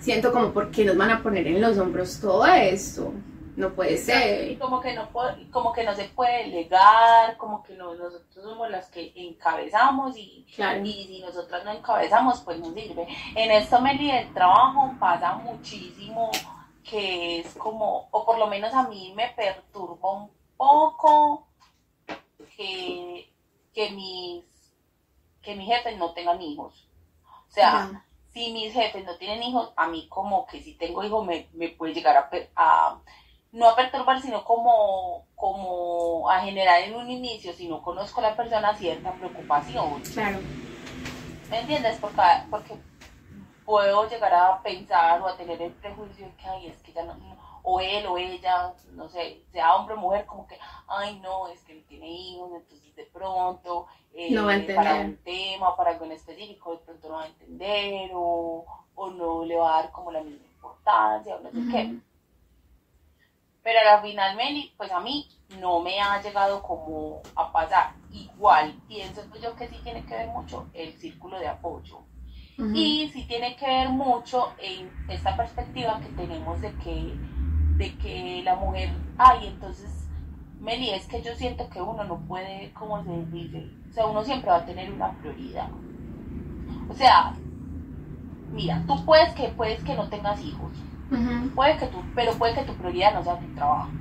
siento 0.00 0.32
como, 0.32 0.52
¿por 0.52 0.70
qué 0.70 0.84
nos 0.84 0.96
van 0.96 1.10
a 1.10 1.22
poner 1.22 1.46
en 1.46 1.60
los 1.60 1.76
hombros 1.78 2.18
todo 2.20 2.46
esto? 2.46 3.12
No 3.58 3.74
puede 3.74 3.96
ser. 3.98 4.56
Como 4.58 4.80
que 4.80 4.94
no 4.94 5.08
como 5.50 5.72
que 5.72 5.82
no 5.82 5.92
se 5.94 6.04
puede 6.04 6.44
delegar, 6.44 7.36
como 7.36 7.62
que 7.64 7.74
no, 7.74 7.92
nosotros 7.94 8.44
somos 8.44 8.70
las 8.70 8.88
que 8.88 9.12
encabezamos 9.16 10.16
y, 10.16 10.46
Claro. 10.54 10.84
y 10.84 10.92
si 11.04 11.20
nosotras 11.20 11.64
no 11.64 11.72
encabezamos, 11.72 12.40
pues 12.42 12.58
no 12.60 12.72
sirve. 12.72 13.08
En 13.34 13.50
esto, 13.50 13.80
Meli, 13.80 14.12
del 14.12 14.32
trabajo 14.32 14.94
pasa 15.00 15.34
muchísimo 15.34 16.30
que 16.84 17.40
es 17.40 17.54
como, 17.54 18.08
o 18.12 18.24
por 18.24 18.38
lo 18.38 18.46
menos 18.46 18.72
a 18.72 18.88
mí 18.88 19.12
me 19.16 19.28
perturba 19.30 20.12
un 20.12 20.30
poco 20.56 21.48
que, 22.56 23.32
que 23.74 23.90
mis 23.90 24.44
que 25.42 25.54
mis 25.56 25.66
jefes 25.66 25.98
no 25.98 26.12
tengan 26.12 26.40
hijos. 26.42 26.88
O 27.48 27.50
sea, 27.50 28.04
si 28.32 28.52
mis 28.52 28.72
jefes 28.72 29.04
no 29.04 29.16
tienen 29.16 29.42
hijos, 29.42 29.72
a 29.76 29.88
mí 29.88 30.06
como 30.08 30.46
que 30.46 30.60
si 30.62 30.74
tengo 30.74 31.02
hijos 31.02 31.24
me, 31.26 31.48
me 31.54 31.70
puede 31.70 31.94
llegar 31.94 32.28
a- 32.54 33.00
no 33.52 33.68
a 33.68 33.76
perturbar, 33.76 34.20
sino 34.20 34.44
como, 34.44 35.26
como 35.34 36.28
a 36.30 36.40
generar 36.40 36.82
en 36.82 36.94
un 36.94 37.10
inicio, 37.10 37.52
si 37.52 37.68
no 37.68 37.82
conozco 37.82 38.20
a 38.20 38.24
la 38.30 38.36
persona, 38.36 38.74
cierta 38.76 39.12
preocupación. 39.12 40.00
Claro. 40.12 40.38
¿Me 41.50 41.60
entiendes? 41.60 41.98
Porque, 42.00 42.22
porque 42.50 42.74
puedo 43.64 44.08
llegar 44.08 44.34
a 44.34 44.62
pensar 44.62 45.20
o 45.22 45.28
a 45.28 45.36
tener 45.36 45.60
el 45.62 45.72
prejuicio 45.72 46.26
de 46.26 46.32
que, 46.34 46.46
ay, 46.46 46.66
es 46.68 46.82
que 46.82 46.92
ya 46.92 47.04
no, 47.04 47.16
o 47.62 47.80
él 47.80 48.06
o 48.06 48.18
ella, 48.18 48.72
no 48.92 49.08
sé, 49.08 49.42
sea 49.52 49.74
hombre 49.76 49.94
o 49.94 49.98
mujer, 49.98 50.26
como 50.26 50.46
que, 50.46 50.58
ay, 50.86 51.18
no, 51.20 51.48
es 51.48 51.62
que 51.64 51.74
no 51.74 51.82
tiene 51.88 52.08
hijos, 52.08 52.50
entonces 52.54 52.94
de 52.94 53.04
pronto, 53.06 53.86
eh, 54.12 54.30
No 54.32 54.46
va 54.46 54.52
a 54.52 54.54
entender. 54.56 54.76
para 54.76 55.00
un 55.00 55.16
tema, 55.18 55.76
para 55.76 55.90
algo 55.92 56.04
en 56.04 56.12
específico, 56.12 56.72
de 56.72 56.78
pronto 56.78 57.08
no 57.08 57.14
va 57.14 57.24
a 57.24 57.28
entender 57.28 58.10
o, 58.14 58.64
o 58.94 59.10
no 59.10 59.44
le 59.44 59.56
va 59.56 59.78
a 59.78 59.82
dar 59.82 59.92
como 59.92 60.10
la 60.10 60.22
misma 60.22 60.46
importancia 60.46 61.36
o 61.36 61.40
no 61.40 61.50
sé 61.50 61.58
qué. 61.70 61.94
Pero 63.68 63.80
al 63.86 64.00
final, 64.00 64.34
Meli, 64.34 64.72
pues 64.78 64.90
a 64.90 64.98
mí 64.98 65.28
no 65.60 65.82
me 65.82 66.00
ha 66.00 66.22
llegado 66.22 66.62
como 66.62 67.20
a 67.36 67.52
pasar. 67.52 67.92
Igual, 68.10 68.74
pienso 68.88 69.20
yo 69.42 69.54
que 69.56 69.68
sí 69.68 69.76
tiene 69.84 70.06
que 70.06 70.14
ver 70.14 70.28
mucho 70.28 70.70
el 70.72 70.94
círculo 70.94 71.38
de 71.38 71.48
apoyo. 71.48 71.98
Y 72.72 73.10
sí 73.12 73.26
tiene 73.28 73.56
que 73.56 73.66
ver 73.66 73.90
mucho 73.90 74.54
en 74.58 74.90
esta 75.10 75.36
perspectiva 75.36 76.00
que 76.00 76.08
tenemos 76.14 76.62
de 76.62 76.72
que, 76.76 77.12
de 77.76 77.98
que 77.98 78.40
la 78.42 78.56
mujer, 78.56 78.88
ay, 79.18 79.48
entonces, 79.48 80.08
Meli, 80.60 80.88
es 80.88 81.06
que 81.06 81.20
yo 81.20 81.34
siento 81.34 81.68
que 81.68 81.82
uno 81.82 82.04
no 82.04 82.26
puede, 82.26 82.72
como 82.72 83.04
se 83.04 83.26
dice, 83.26 83.68
o 83.90 83.92
sea, 83.92 84.06
uno 84.06 84.24
siempre 84.24 84.50
va 84.50 84.56
a 84.56 84.64
tener 84.64 84.90
una 84.90 85.12
prioridad. 85.18 85.68
O 86.88 86.94
sea, 86.94 87.34
mira, 88.50 88.82
tú 88.86 89.04
puedes 89.04 89.34
que, 89.34 89.48
puedes 89.48 89.84
que 89.84 89.94
no 89.94 90.08
tengas 90.08 90.42
hijos, 90.42 90.72
Puede 91.54 91.76
que 91.78 91.86
tu, 91.88 92.12
pero 92.14 92.38
puede 92.38 92.54
que 92.54 92.64
tu 92.64 92.76
prioridad 92.76 93.14
no 93.14 93.24
sea 93.24 93.38
tu 93.40 93.48
trabajo. 93.50 93.96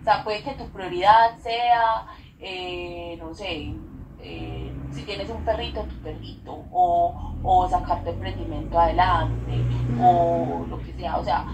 O 0.00 0.02
sea, 0.04 0.24
puede 0.24 0.42
que 0.42 0.54
tu 0.54 0.70
prioridad 0.70 1.36
sea, 1.40 2.06
eh, 2.38 3.16
no 3.18 3.34
sé, 3.34 3.82
eh, 4.18 4.82
si 4.90 5.04
tienes 5.04 5.28
un 5.30 5.42
perrito, 5.44 5.86
tu 5.86 6.00
perrito, 6.00 6.52
o, 6.70 7.18
o 7.42 7.68
sacar 7.68 8.02
tu 8.02 8.10
emprendimiento 8.10 8.78
adelante, 8.78 9.68
o 9.94 10.66
lo 10.68 10.80
que 10.80 10.94
sea. 10.94 11.18
O 11.18 11.24
sea, 11.24 11.46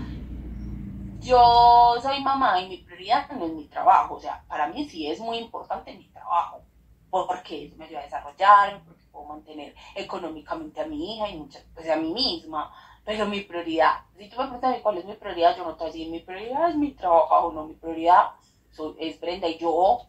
yo 1.20 1.96
soy 2.02 2.22
mamá 2.22 2.60
y 2.60 2.68
mi 2.68 2.78
prioridad 2.78 3.28
no 3.32 3.46
es 3.46 3.52
mi 3.52 3.68
trabajo. 3.68 4.14
O 4.16 4.20
sea, 4.20 4.44
para 4.48 4.68
mí 4.68 4.88
sí 4.88 5.06
es 5.10 5.20
muy 5.20 5.38
importante 5.38 5.94
mi 5.96 6.08
trabajo, 6.10 6.64
porque 7.10 7.66
eso 7.66 7.76
me 7.76 7.86
ayuda 7.86 8.00
a 8.00 8.04
desarrollarme, 8.04 8.80
porque 8.84 9.04
puedo 9.10 9.26
mantener 9.26 9.75
económicamente 9.94 10.80
a 10.80 10.86
mi 10.86 11.16
hija 11.16 11.28
y 11.28 11.36
muchas, 11.38 11.64
pues 11.75 11.88
a 11.90 11.96
mí 11.96 12.12
misma. 12.12 12.72
Pero 13.06 13.26
mi 13.26 13.40
prioridad, 13.40 14.00
si 14.18 14.28
tú 14.28 14.36
me 14.36 14.44
preguntas 14.48 14.80
cuál 14.82 14.98
es 14.98 15.04
mi 15.06 15.14
prioridad, 15.14 15.56
yo 15.56 15.64
no 15.64 15.75
te 15.76 15.84
voy 15.84 15.90
a 15.90 15.92
decir, 15.92 16.10
mi 16.10 16.20
prioridad 16.20 16.68
es 16.70 16.76
mi 16.76 16.92
trabajo, 16.92 17.52
no, 17.52 17.64
mi 17.64 17.75
prioridad 17.75 18.32
soy- 18.72 18.96
es 18.98 19.18
Brenda 19.20 19.48
y 19.48 19.58
yo. 19.58 20.00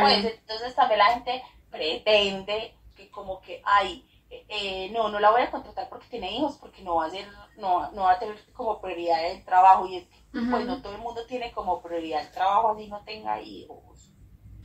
Pues 0.00 0.24
entonces 0.24 0.74
también 0.74 0.98
la 0.98 1.12
gente 1.12 1.42
pretende 1.70 2.74
que 2.96 3.10
como 3.10 3.40
que, 3.40 3.60
ay, 3.64 4.08
eh, 4.30 4.88
no, 4.90 5.08
no 5.10 5.20
la 5.20 5.30
voy 5.30 5.42
a 5.42 5.50
contratar 5.50 5.88
porque 5.88 6.08
tiene 6.08 6.32
hijos, 6.32 6.56
porque 6.58 6.82
no 6.82 6.96
va 6.96 7.04
a 7.06 7.10
ser, 7.10 7.26
no, 7.58 7.90
no 7.92 8.02
va 8.04 8.12
a 8.12 8.18
tener 8.18 8.36
como 8.52 8.80
prioridad 8.80 9.26
el 9.30 9.44
trabajo 9.44 9.86
y 9.86 9.96
es 9.96 10.06
que 10.06 10.24
pues 10.50 10.66
no 10.66 10.80
todo 10.82 10.94
el 10.94 11.00
mundo 11.02 11.26
tiene 11.26 11.52
como 11.52 11.80
prioridad 11.82 12.22
el 12.22 12.30
trabajo 12.32 12.70
así 12.70 12.88
no 12.88 13.04
tenga 13.04 13.40
hijos. 13.40 14.10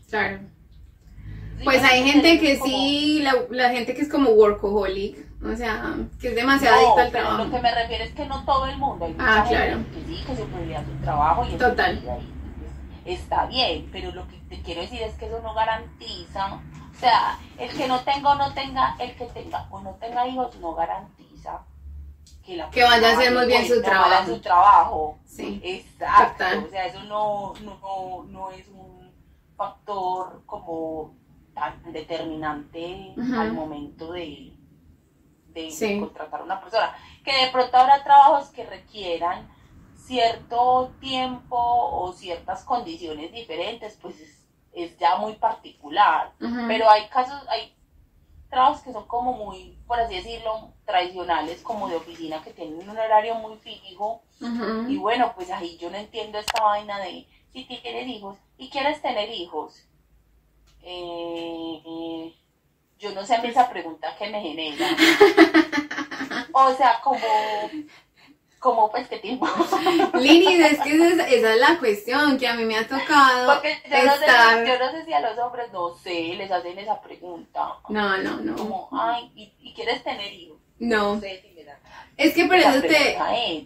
Claro. 0.09 0.39
Pues 1.63 1.83
hay 1.83 2.03
gente 2.09 2.39
que 2.39 2.57
como- 2.59 2.71
sí, 2.71 3.19
la, 3.23 3.33
la 3.49 3.69
gente 3.71 3.93
que 3.93 4.01
es 4.01 4.09
como 4.09 4.29
workaholic, 4.31 5.17
o 5.43 5.55
sea, 5.55 5.95
que 6.19 6.29
es 6.29 6.35
demasiado 6.35 6.75
No, 6.75 6.81
adicta 6.87 7.01
al 7.03 7.11
pero 7.11 7.23
trabajo. 7.25 7.43
lo 7.45 7.51
que 7.51 7.61
me 7.61 7.75
refiero 7.75 8.03
es 8.03 8.11
que 8.13 8.25
no 8.25 8.43
todo 8.45 8.65
el 8.65 8.77
mundo, 8.77 9.05
hay 9.05 9.15
Ah, 9.19 9.43
gente 9.47 9.49
claro. 9.65 9.83
que 9.93 10.05
sí, 10.05 10.23
que 10.25 10.35
su 10.35 10.45
prioridad 10.47 10.81
es 10.83 10.87
su 10.87 10.95
trabajo 11.03 11.45
y 11.45 11.57
Total. 11.57 12.21
está 13.05 13.45
bien, 13.47 13.89
pero 13.91 14.11
lo 14.11 14.27
que 14.27 14.37
te 14.49 14.61
quiero 14.61 14.81
decir 14.81 15.01
es 15.01 15.13
que 15.15 15.25
eso 15.25 15.39
no 15.41 15.53
garantiza, 15.53 16.53
o 16.55 16.99
sea, 16.99 17.37
el 17.57 17.69
que 17.69 17.87
no 17.87 17.99
tenga 18.01 18.31
o 18.31 18.35
no 18.35 18.53
tenga, 18.53 18.95
el 18.99 19.15
que 19.15 19.25
tenga 19.25 19.67
o 19.71 19.79
no 19.81 19.91
tenga 19.95 20.27
hijos 20.27 20.55
no 20.59 20.73
garantiza 20.75 21.61
que 22.45 22.57
la 22.57 22.69
Que 22.69 22.83
vaya 22.83 23.09
a 23.09 23.13
hacer 23.13 23.33
muy 23.33 23.45
bien 23.47 23.67
su 23.67 23.81
trabajo. 23.81 24.25
su 24.25 24.39
trabajo. 24.41 25.17
Sí. 25.25 25.61
Exacto, 25.63 26.43
Total. 26.43 26.63
o 26.65 26.69
sea, 26.69 26.85
eso 26.87 27.03
no, 27.03 27.53
no, 27.61 28.25
no 28.27 28.51
es 28.51 28.67
un 28.67 29.09
factor 29.55 30.41
como 30.45 31.13
tan 31.53 31.91
determinante 31.91 33.13
al 33.38 33.53
momento 33.53 34.12
de, 34.12 34.53
de 35.48 35.72
Sí. 35.72 36.00
contratar 36.00 36.41
a 36.41 36.44
una 36.44 36.62
persona. 36.62 36.96
Que 37.24 37.46
de 37.46 37.51
pronto 37.51 37.77
habrá 37.77 38.03
trabajos 38.03 38.50
que 38.50 38.65
requieran 38.65 39.50
cierto 39.96 40.91
tiempo 41.00 41.56
o 41.58 42.12
ciertas 42.13 42.63
condiciones 42.63 43.32
diferentes, 43.32 43.98
pues 44.01 44.20
es, 44.20 44.48
es 44.74 44.98
ya 44.98 45.18
muy 45.18 45.34
particular. 45.34 46.34
Pero 46.68 46.89
hay 46.89 47.08
casos, 47.10 47.48
hay 47.48 47.75
trabajos 48.50 48.82
que 48.82 48.91
son 48.94 49.06
como 49.08 49.34
muy, 49.34 49.77
por 49.86 50.00
así 50.00 50.15
decirlo, 50.15 50.74
tradicionales, 50.86 51.62
como 51.62 51.88
de 51.89 51.98
oficina, 51.98 52.41
que 52.41 52.51
tienen 52.53 52.89
un 52.89 52.98
horario 52.98 53.36
muy 53.36 53.58
fijo. 53.58 54.24
Y 54.88 54.98
bueno, 54.98 55.34
pues 55.36 55.51
ahí 55.51 55.77
yo 55.77 55.89
no 55.91 55.98
entiendo 55.98 56.39
esta 56.39 56.63
vaina 56.63 57.00
de 57.00 57.27
si 57.51 57.65
tienes 57.65 58.08
hijos 58.08 58.38
y 58.58 58.70
quieres 58.70 59.01
tener 59.01 59.29
hijos. 59.29 59.86
Eh, 60.83 61.81
eh, 61.86 62.33
yo 63.00 63.12
no 63.12 63.25
sé 63.25 63.36
a 63.36 63.41
mí 63.41 63.50
esa 63.50 63.69
pregunta 63.69 64.15
que 64.17 64.29
me 64.29 64.41
genera. 64.41 64.86
O 66.51 66.74
sea, 66.75 67.00
como, 67.01 67.19
como 68.59 68.91
pues 68.91 69.07
qué 69.07 69.19
tiempo. 69.19 69.48
Lini, 70.19 70.55
es 70.55 70.79
que 70.81 70.95
esa, 70.95 71.07
es- 71.07 71.33
esa 71.33 71.53
es 71.53 71.59
la 71.59 71.77
cuestión 71.79 72.38
que 72.38 72.48
a 72.48 72.55
mí 72.55 72.65
me 72.65 72.75
ha 72.75 72.88
tocado 72.88 73.53
Porque 73.53 73.77
yo 73.89 74.03
no, 74.05 74.13
estar... 74.13 74.65
sé, 74.65 74.67
yo 74.67 74.79
no 74.79 74.91
sé 74.91 75.05
si 75.05 75.13
a 75.13 75.21
los 75.21 75.38
hombres, 75.38 75.71
no 75.71 75.95
sé, 75.95 76.33
les 76.36 76.51
hacen 76.51 76.77
esa 76.77 77.00
pregunta. 77.01 77.75
No, 77.88 78.17
no, 78.17 78.38
no. 78.41 78.55
Como, 78.55 78.89
ay, 78.91 79.31
¿y, 79.36 79.53
y 79.62 79.74
quieres 79.74 80.03
tener 80.03 80.33
hijos? 80.33 80.57
No. 80.79 81.15
No 81.15 81.21
sé 81.21 81.41
si 81.41 81.59
Es 82.17 82.33
que 82.33 82.45
por 82.45 82.55
eso 82.57 82.81
te... 82.81 83.17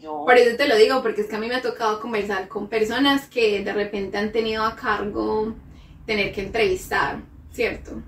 Por 0.03 0.38
eso 0.38 0.58
te 0.58 0.67
lo 0.67 0.75
digo, 0.75 1.01
porque 1.01 1.22
es 1.22 1.27
que 1.27 1.36
a 1.36 1.39
mí 1.39 1.48
me 1.48 1.55
ha 1.55 1.62
tocado 1.62 2.00
conversar 2.00 2.48
con 2.48 2.67
personas 2.67 3.27
que 3.27 3.63
de 3.63 3.74
repente 3.74 4.17
han 4.17 4.32
tenido 4.32 4.63
a 4.63 4.75
cargo 4.75 5.55
tener 6.05 6.31
que 6.33 6.41
entrevistar, 6.41 7.19
¿cierto? 7.51 8.01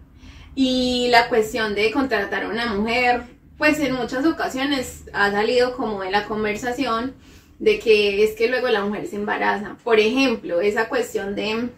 Y 0.55 1.07
la 1.09 1.27
cuestión 1.27 1.75
de 1.75 1.91
contratar 1.91 2.43
a 2.43 2.49
una 2.49 2.73
mujer, 2.73 3.23
pues 3.57 3.79
en 3.79 3.93
muchas 3.93 4.25
ocasiones 4.25 5.03
ha 5.13 5.31
salido 5.31 5.75
como 5.75 6.03
en 6.03 6.11
la 6.11 6.25
conversación 6.25 7.13
de 7.59 7.79
que 7.79 8.23
es 8.23 8.35
que 8.35 8.47
luego 8.47 8.67
la 8.69 8.83
mujer 8.83 9.07
se 9.07 9.15
embaraza. 9.15 9.77
Por 9.83 9.99
ejemplo, 9.99 10.61
esa 10.61 10.87
cuestión 10.89 11.35
de 11.35 11.69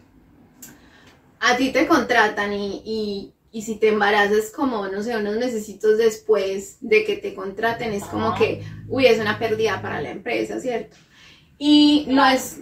a 1.40 1.58
ti 1.58 1.72
te 1.72 1.88
contratan 1.88 2.54
y, 2.54 2.82
y, 2.84 3.34
y 3.52 3.62
si 3.62 3.76
te 3.76 3.90
embarazas 3.90 4.52
como, 4.52 4.88
no 4.88 5.04
sé, 5.04 5.16
unos 5.16 5.38
necesitos 5.38 5.98
después 5.98 6.78
de 6.82 7.04
que 7.04 7.18
te 7.18 7.34
contraten, 7.34 7.94
es 7.94 8.04
como 8.04 8.36
que, 8.36 8.64
uy, 8.88 9.06
es 9.06 9.20
una 9.20 9.38
pérdida 9.40 9.82
para 9.82 10.02
la 10.02 10.10
empresa, 10.10 10.60
¿cierto? 10.60 10.98
Y 11.60 12.06
no 12.10 12.26
es, 12.28 12.60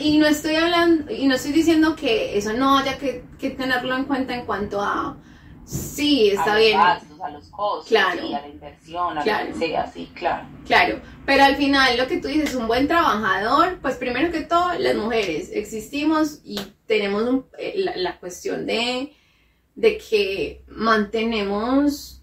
y 0.00 0.18
no 0.18 0.26
estoy 0.26 0.54
hablando, 0.56 1.12
y 1.12 1.26
no 1.26 1.34
estoy 1.34 1.52
diciendo 1.52 1.94
que 1.96 2.36
eso 2.38 2.52
no 2.52 2.78
haya 2.78 2.96
que, 2.98 3.24
que 3.38 3.50
tenerlo 3.50 3.96
en 3.96 4.04
cuenta 4.04 4.34
en 4.34 4.46
cuanto 4.46 4.80
a, 4.80 5.16
sí, 5.64 6.30
está 6.30 6.54
a 6.54 6.58
bien. 6.58 6.78
Los 6.78 6.86
gastos, 6.86 7.20
a 7.20 7.30
los 7.30 7.44
costos, 7.50 7.88
Claro. 7.88 8.22
a 8.26 8.40
la 8.40 8.48
inversión, 8.48 9.18
a 9.18 9.22
Claro. 9.22 9.48
lo 9.48 9.52
que 9.52 9.66
sea, 9.66 9.90
sí, 9.92 10.10
claro. 10.14 10.48
Claro, 10.66 11.00
pero 11.26 11.44
al 11.44 11.56
final 11.56 11.96
lo 11.98 12.06
que 12.06 12.16
tú 12.18 12.28
dices, 12.28 12.54
un 12.54 12.66
buen 12.66 12.88
trabajador, 12.88 13.78
pues 13.82 13.96
primero 13.96 14.30
que 14.32 14.40
todo, 14.40 14.72
las 14.78 14.96
mujeres 14.96 15.50
existimos 15.52 16.40
y 16.44 16.58
tenemos 16.86 17.22
un- 17.24 17.46
eh, 17.58 17.74
la, 17.76 17.96
la 17.96 18.18
cuestión 18.18 18.64
de, 18.66 19.12
de 19.74 19.98
que 19.98 20.64
mantenemos, 20.68 22.19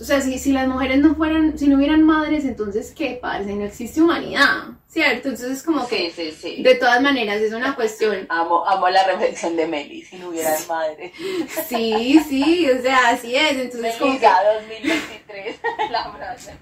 o 0.00 0.04
sea, 0.04 0.20
si, 0.20 0.38
si 0.38 0.52
las 0.52 0.66
mujeres 0.66 0.98
no 0.98 1.14
fueran, 1.14 1.58
si 1.58 1.68
no 1.68 1.76
hubieran 1.76 2.02
madres, 2.02 2.44
entonces, 2.44 2.92
¿qué 2.96 3.18
pasa? 3.20 3.44
No 3.44 3.64
existe 3.64 4.00
humanidad, 4.00 4.68
¿cierto? 4.88 5.28
Entonces 5.28 5.58
es 5.58 5.62
como 5.62 5.86
que, 5.86 6.10
Sí, 6.10 6.32
sí, 6.32 6.54
sí. 6.56 6.62
de 6.62 6.74
todas 6.76 7.02
maneras, 7.02 7.40
es 7.40 7.52
una 7.52 7.74
cuestión 7.74 8.26
Amo, 8.30 8.66
amo 8.66 8.88
la 8.88 9.04
reflexión 9.06 9.56
de 9.56 9.66
Meli, 9.66 10.02
si 10.02 10.16
no 10.16 10.28
hubiera 10.30 10.56
madre. 10.68 11.12
Sí, 11.68 12.20
sí, 12.28 12.70
o 12.70 12.80
sea, 12.80 13.10
así 13.10 13.34
es. 13.34 13.52
Entonces, 13.58 13.96
como 13.96 14.18
que, 14.18 14.26
Melissa 14.68 14.94
2023, 15.26 15.56
la 15.90 16.12
frase. 16.12 16.52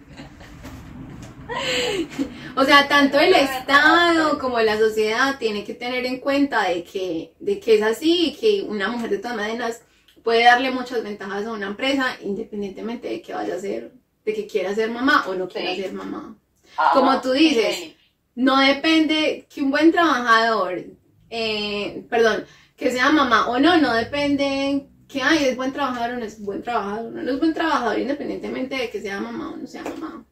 o 2.56 2.64
sea, 2.64 2.88
tanto 2.88 3.18
el 3.20 3.34
Estado 3.34 4.38
como 4.38 4.60
la 4.60 4.78
sociedad 4.78 5.38
tiene 5.38 5.64
que 5.64 5.74
tener 5.74 6.04
en 6.04 6.18
cuenta 6.18 6.64
de 6.68 6.84
que, 6.84 7.32
de 7.38 7.58
que 7.60 7.76
es 7.76 7.82
así 7.82 8.26
y 8.26 8.34
que 8.36 8.62
una 8.68 8.88
mujer 8.88 9.10
de 9.10 9.18
todas 9.18 9.36
maneras 9.36 9.82
puede 10.22 10.44
darle 10.44 10.70
muchas 10.70 11.02
ventajas 11.02 11.46
a 11.46 11.52
una 11.52 11.66
empresa 11.66 12.16
independientemente 12.22 13.08
de 13.08 13.22
que 13.22 13.34
vaya 13.34 13.54
a 13.54 13.58
ser, 13.60 13.92
de 14.24 14.34
que 14.34 14.46
quiera 14.46 14.74
ser 14.74 14.90
mamá 14.90 15.24
o 15.28 15.34
no 15.34 15.48
quiera 15.48 15.74
Sí. 15.74 15.82
ser 15.82 15.92
mamá. 15.92 16.36
Ajá. 16.76 16.92
Como 16.92 17.20
tú 17.20 17.32
dices. 17.32 17.94
No 18.34 18.56
depende 18.58 19.46
que 19.52 19.60
un 19.62 19.72
buen 19.72 19.90
trabajador, 19.90 20.84
eh, 21.28 22.04
perdón, 22.08 22.46
que 22.76 22.92
sea 22.92 23.10
mamá 23.10 23.48
o 23.48 23.58
no, 23.58 23.76
no 23.78 23.92
depende 23.92 24.86
que 25.08 25.20
ay, 25.22 25.46
es 25.46 25.56
buen 25.56 25.72
trabajador 25.72 26.12
o 26.12 26.18
no 26.18 26.24
es 26.24 26.40
buen 26.40 26.62
trabajador. 26.62 27.10
No 27.10 27.32
es 27.32 27.38
buen 27.40 27.52
trabajador 27.52 27.98
independientemente 27.98 28.76
de 28.76 28.90
que 28.90 29.00
sea 29.00 29.20
mamá 29.20 29.50
o 29.50 29.56
no 29.56 29.66
sea 29.66 29.82
mamá. 29.82 30.24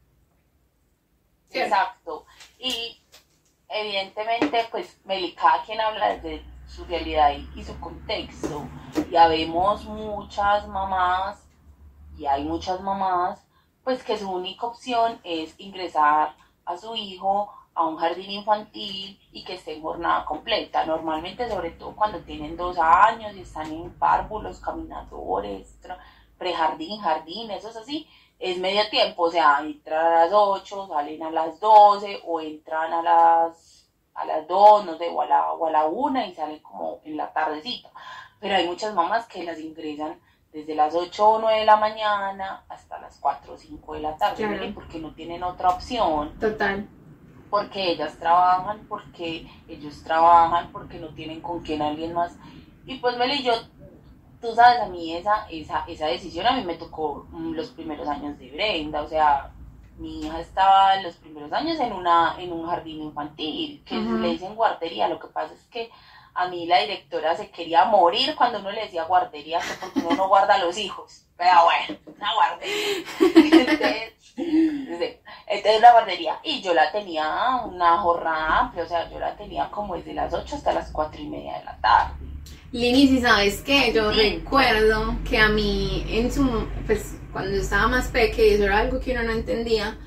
Cierto. 1.51 1.75
Exacto. 1.75 2.27
Y 2.61 3.01
evidentemente, 3.69 4.69
pues, 4.71 4.97
Meli, 5.05 5.33
cada 5.33 5.65
quien 5.65 5.81
habla 5.81 6.15
desde 6.15 6.43
su 6.67 6.85
realidad 6.85 7.33
y, 7.33 7.61
y 7.61 7.65
su 7.65 7.79
contexto. 7.81 8.67
Ya 9.11 9.29
vemos 9.29 9.85
muchas 9.85 10.67
mamás, 10.69 11.47
y 12.17 12.27
hay 12.27 12.45
muchas 12.45 12.81
mamás, 12.81 13.43
pues 13.85 14.03
que 14.03 14.19
su 14.19 14.31
única 14.31 14.67
opción 14.67 15.21
es 15.23 15.55
ingresar 15.59 16.35
a 16.65 16.77
su 16.77 16.97
hijo 16.97 17.53
a 17.75 17.87
un 17.87 17.97
jardín 17.97 18.31
infantil 18.31 19.21
y 19.33 19.45
que 19.45 19.55
esté 19.55 19.77
en 19.77 19.83
jornada 19.83 20.25
completa. 20.25 20.87
Normalmente, 20.87 21.49
sobre 21.49 21.73
todo 21.73 21.95
cuando 21.95 22.21
tienen 22.21 22.57
dos 22.57 22.79
años 22.79 23.35
y 23.37 23.41
están 23.41 23.71
en 23.71 23.93
párvulos, 23.93 24.61
caminadores, 24.61 25.79
prejardín, 26.39 27.01
jardín, 27.01 27.51
eso 27.51 27.69
es 27.69 27.77
así, 27.77 28.09
es 28.39 28.59
medio 28.59 28.89
tiempo, 28.89 29.25
o 29.25 29.31
sea, 29.31 29.61
entran 29.61 30.07
a 30.07 30.25
las 30.25 30.33
8, 30.33 30.89
salen 30.89 31.23
a 31.23 31.31
las 31.31 31.61
12 31.61 32.23
o 32.25 32.41
entran 32.41 32.93
a 32.93 33.03
las, 33.03 33.76
a 34.17 34.25
las 34.25 34.47
2, 34.49 34.85
no 34.87 34.97
sé, 34.99 35.09
o 35.09 35.21
a, 35.23 35.27
la, 35.27 35.53
o 35.53 35.67
a 35.67 35.71
la 35.71 35.87
1 35.87 36.27
y 36.27 36.35
salen 36.35 36.61
como 36.61 37.01
en 37.05 37.17
la 37.17 37.33
tardecita. 37.33 37.91
Pero 38.41 38.57
hay 38.57 38.67
muchas 38.67 38.95
mamás 38.95 39.27
que 39.27 39.45
las 39.45 39.59
ingresan 39.61 40.19
desde 40.53 40.75
las 40.75 40.95
8 40.95 41.29
o 41.29 41.39
9 41.39 41.61
de 41.61 41.67
la 41.67 41.77
mañana 41.77 42.65
hasta 42.69 42.99
las 42.99 43.19
4 43.19 43.53
o 43.53 43.57
5 43.57 43.95
de 43.95 44.01
la 44.01 44.17
tarde, 44.17 44.47
Claro. 44.47 44.75
Porque 44.75 44.99
no 44.99 45.13
tienen 45.15 45.43
otra 45.43 45.69
opción 45.71 46.39
Total. 46.39 46.89
porque 47.51 47.93
ellas 47.93 48.17
trabajan, 48.19 48.87
porque 48.89 49.47
ellos 49.69 50.03
trabajan, 50.03 50.73
porque 50.73 50.99
no 50.99 51.09
tienen 51.09 51.41
con 51.41 51.61
quién 51.61 51.83
alguien 51.83 52.15
más. 52.15 52.37
Y 52.87 52.99
pues 52.99 53.17
Meli, 53.19 53.43
yo, 53.43 53.53
tú 54.41 54.55
sabes, 54.55 54.81
a 54.81 54.87
mí 54.87 55.15
esa, 55.15 55.47
esa, 55.51 55.85
esa 55.87 56.07
decisión 56.07 56.47
a 56.47 56.53
mí 56.53 56.63
me 56.65 56.77
tocó 56.77 57.27
mm, 57.31 57.53
los 57.53 57.71
primeros 57.73 58.09
años 58.09 58.39
de 58.39 58.51
Brenda, 58.51 59.03
o 59.03 59.09
sea, 59.09 59.53
mi 59.99 60.21
hija 60.21 60.41
estaba 60.41 60.97
en 60.97 61.05
los 61.05 61.17
primeros 61.17 61.53
años 61.53 61.79
en, 61.81 61.93
una, 61.93 62.37
en 62.39 62.53
un 62.53 62.67
jardín 62.67 63.03
infantil, 63.03 63.83
que 63.85 63.97
le 63.97 64.29
dicen 64.31 64.55
guardería, 64.55 65.09
lo 65.09 65.19
que 65.19 65.29
pasa 65.29 65.55
es 65.55 65.63
que 65.65 65.91
a 66.35 66.49
mí 66.49 66.67
la 66.67 66.81
directora 66.81 67.35
se 67.35 67.51
quería 67.51 67.85
morir 67.87 68.35
cuando 68.37 68.59
uno 68.59 68.71
le 68.71 68.83
decía 68.83 69.05
guardería, 69.05 69.59
que 69.59 69.75
porque 69.81 70.01
uno 70.01 70.17
no 70.17 70.29
guarda 70.29 70.55
a 70.55 70.59
los 70.59 70.77
hijos. 70.77 71.23
Pero 71.37 71.65
bueno, 71.65 72.01
una 72.07 72.35
guardería. 72.35 73.05
Entonces, 74.39 75.17
entonces 75.47 75.79
una 75.79 75.93
guardería. 75.93 76.39
Y 76.43 76.61
yo 76.61 76.75
la 76.75 76.93
tenía 76.93 77.63
una 77.65 77.97
jornada 77.99 78.59
amplia, 78.59 78.85
o 78.85 78.87
sea, 78.87 79.09
yo 79.09 79.19
la 79.19 79.35
tenía 79.35 79.71
como 79.71 79.97
desde 79.97 80.13
las 80.13 80.33
8 80.35 80.57
hasta 80.57 80.73
las 80.73 80.91
4 80.91 81.21
y 81.23 81.27
media 81.27 81.59
de 81.59 81.65
la 81.65 81.77
tarde. 81.79 82.26
Lini, 82.73 83.09
si 83.09 83.21
sabes 83.21 83.63
que 83.63 83.93
yo 83.93 84.11
recuerdo 84.13 85.17
que 85.29 85.39
a 85.39 85.49
mí 85.49 86.05
en 86.09 86.33
su, 86.33 86.45
pues 86.87 87.15
cuando 87.33 87.53
yo 87.53 87.59
estaba 87.63 87.89
más 87.89 88.09
pequeña, 88.09 88.49
y 88.49 88.55
eso 88.55 88.65
era 88.65 88.79
algo 88.79 89.01
que 89.01 89.13
uno 89.13 89.23
no 89.23 89.33
entendía, 89.33 89.99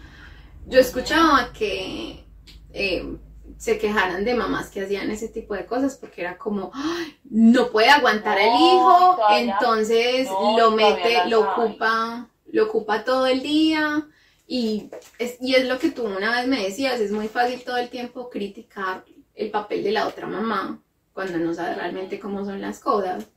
yo 0.67 0.79
escuchaba 0.79 1.51
que 1.53 2.25
eh, 2.73 3.17
se 3.57 3.77
quejaran 3.79 4.23
de 4.23 4.35
mamás 4.35 4.69
que 4.69 4.81
hacían 4.83 5.09
ese 5.09 5.29
tipo 5.29 5.53
de 5.55 5.65
cosas 5.65 5.97
porque 5.97 6.21
era 6.21 6.37
como, 6.37 6.69
"Ay, 6.73 7.17
no 7.29 7.69
puede 7.71 7.89
aguantar 7.89 8.37
el 8.37 8.47
No, 8.47 8.55
hijo, 8.55 9.15
todavía- 9.15 9.53
entonces 9.53 10.27
no, 10.27 10.57
lo 10.59 10.71
mete, 10.71 11.25
lo 11.27 11.41
ocupa, 11.51 12.29
lo 12.51 12.63
ocupa 12.65 13.03
todo 13.03 13.25
el 13.25 13.41
día. 13.41 14.07
Y 14.47 14.89
es, 15.19 15.37
y 15.41 15.55
es 15.55 15.65
lo 15.67 15.77
que 15.79 15.91
tú 15.91 16.03
una 16.05 16.31
vez 16.35 16.47
me 16.47 16.61
decías, 16.63 16.99
es 16.99 17.11
muy 17.11 17.27
fácil 17.27 17.61
todo 17.63 17.77
el 17.77 17.89
tiempo 17.89 18.29
criticar 18.29 19.05
el 19.35 19.51
papel 19.51 19.83
de 19.83 19.91
la 19.91 20.07
otra 20.07 20.25
mamá 20.27 20.79
cuando 21.19 21.37
no 21.37 21.53
sabe 21.53 21.75
realmente 21.75 22.17
cómo 22.17 22.45
son 22.45 22.61
las 22.61 22.79
cosas. 22.79 23.27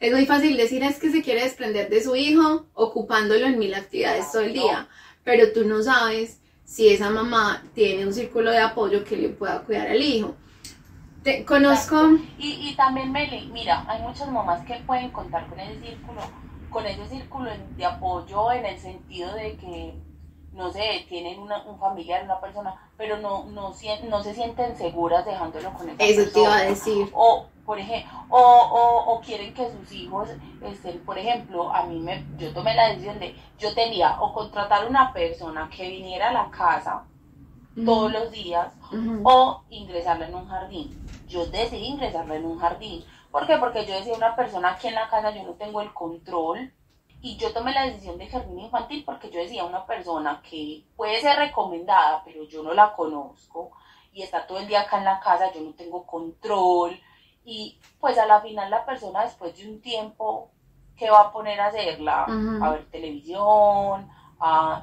Es 0.00 0.12
muy 0.12 0.26
fácil 0.26 0.56
decir 0.56 0.82
es 0.82 0.98
que 0.98 1.12
se 1.12 1.22
quiere 1.22 1.44
desprender 1.44 1.88
de 1.88 2.02
su 2.02 2.16
hijo 2.16 2.66
ocupándolo 2.74 3.46
en 3.46 3.56
mil 3.56 3.72
actividades 3.72 4.32
todo 4.32 4.42
el 4.42 4.52
día, 4.52 4.88
pero 5.22 5.52
tú 5.52 5.64
no 5.64 5.80
sabes 5.80 6.40
si 6.64 6.88
esa 6.88 7.10
mamá 7.10 7.62
tiene 7.72 8.04
un 8.04 8.12
círculo 8.12 8.50
de 8.50 8.58
apoyo 8.58 9.04
que 9.04 9.16
le 9.16 9.28
pueda 9.28 9.62
cuidar 9.62 9.86
al 9.86 10.02
hijo. 10.02 10.34
Te, 11.22 11.44
conozco, 11.44 12.18
Y, 12.36 12.68
y 12.68 12.74
también, 12.74 13.12
Meli, 13.12 13.48
mira, 13.52 13.84
hay 13.86 14.02
muchas 14.02 14.28
mamás 14.28 14.66
que 14.66 14.74
pueden 14.84 15.12
contar 15.12 15.46
con 15.46 15.60
ese 15.60 15.80
círculo, 15.80 16.20
con 16.68 16.84
ese 16.84 17.08
círculo 17.08 17.52
de 17.76 17.84
apoyo 17.84 18.50
en 18.50 18.66
el 18.66 18.76
sentido 18.76 19.32
de 19.36 19.56
que, 19.56 19.94
no 20.54 20.70
sé, 20.72 21.04
tienen 21.08 21.38
una, 21.40 21.62
un 21.64 21.78
familiar, 21.78 22.24
una 22.24 22.40
persona, 22.40 22.74
pero 22.96 23.18
no, 23.18 23.44
no, 23.44 23.74
no 24.08 24.22
se 24.22 24.34
sienten 24.34 24.76
seguras 24.76 25.24
dejándolo 25.24 25.72
con 25.74 25.88
esa 25.88 26.02
eso 26.04 26.32
te 26.32 26.40
iba 26.40 26.56
a 26.56 26.62
decir. 26.62 27.10
O, 27.12 27.46
por 27.66 27.78
ejemplo, 27.78 28.10
o, 28.28 28.38
o, 28.38 29.14
o 29.14 29.20
quieren 29.20 29.52
que 29.52 29.70
sus 29.70 29.92
hijos 29.92 30.28
estén, 30.62 31.00
por 31.04 31.18
ejemplo, 31.18 31.72
a 31.72 31.84
mí 31.86 31.98
me, 31.98 32.24
yo 32.38 32.52
tomé 32.52 32.74
la 32.74 32.88
decisión 32.88 33.18
de, 33.18 33.34
yo 33.58 33.74
tenía 33.74 34.20
o 34.20 34.32
contratar 34.32 34.86
una 34.88 35.12
persona 35.12 35.68
que 35.74 35.88
viniera 35.88 36.28
a 36.28 36.32
la 36.32 36.50
casa 36.50 37.04
todos 37.84 38.12
los 38.12 38.30
días, 38.30 38.72
o 39.24 39.64
ingresarla 39.70 40.28
en 40.28 40.34
un 40.36 40.46
jardín. 40.46 40.96
Yo 41.26 41.46
decidí 41.46 41.86
ingresarla 41.86 42.36
en 42.36 42.44
un 42.44 42.58
jardín. 42.60 43.04
¿Por 43.32 43.48
qué? 43.48 43.56
Porque 43.56 43.84
yo 43.84 43.94
decía, 43.94 44.14
una 44.14 44.36
persona 44.36 44.70
aquí 44.70 44.86
en 44.86 44.94
la 44.94 45.08
casa, 45.08 45.34
yo 45.34 45.42
no 45.42 45.54
tengo 45.54 45.80
el 45.80 45.92
control. 45.92 46.72
Y 47.24 47.38
yo 47.38 47.54
tomé 47.54 47.72
la 47.72 47.86
decisión 47.86 48.18
de 48.18 48.26
jardín 48.26 48.58
infantil 48.58 49.02
porque 49.02 49.30
yo 49.30 49.40
decía, 49.40 49.64
una 49.64 49.86
persona 49.86 50.42
que 50.46 50.84
puede 50.94 51.22
ser 51.22 51.38
recomendada, 51.38 52.22
pero 52.22 52.44
yo 52.44 52.62
no 52.62 52.74
la 52.74 52.92
conozco, 52.92 53.70
y 54.12 54.20
está 54.20 54.46
todo 54.46 54.58
el 54.58 54.68
día 54.68 54.82
acá 54.82 54.98
en 54.98 55.06
la 55.06 55.20
casa, 55.20 55.50
yo 55.54 55.62
no 55.62 55.70
tengo 55.70 56.04
control. 56.04 57.00
Y 57.46 57.78
pues 57.98 58.18
a 58.18 58.26
la 58.26 58.42
final 58.42 58.70
la 58.70 58.84
persona 58.84 59.24
después 59.24 59.56
de 59.56 59.70
un 59.70 59.80
tiempo, 59.80 60.50
¿qué 60.98 61.08
va 61.08 61.22
a 61.22 61.32
poner 61.32 61.58
a 61.62 61.68
hacerla? 61.68 62.26
A 62.60 62.70
ver 62.70 62.90
televisión, 62.90 64.06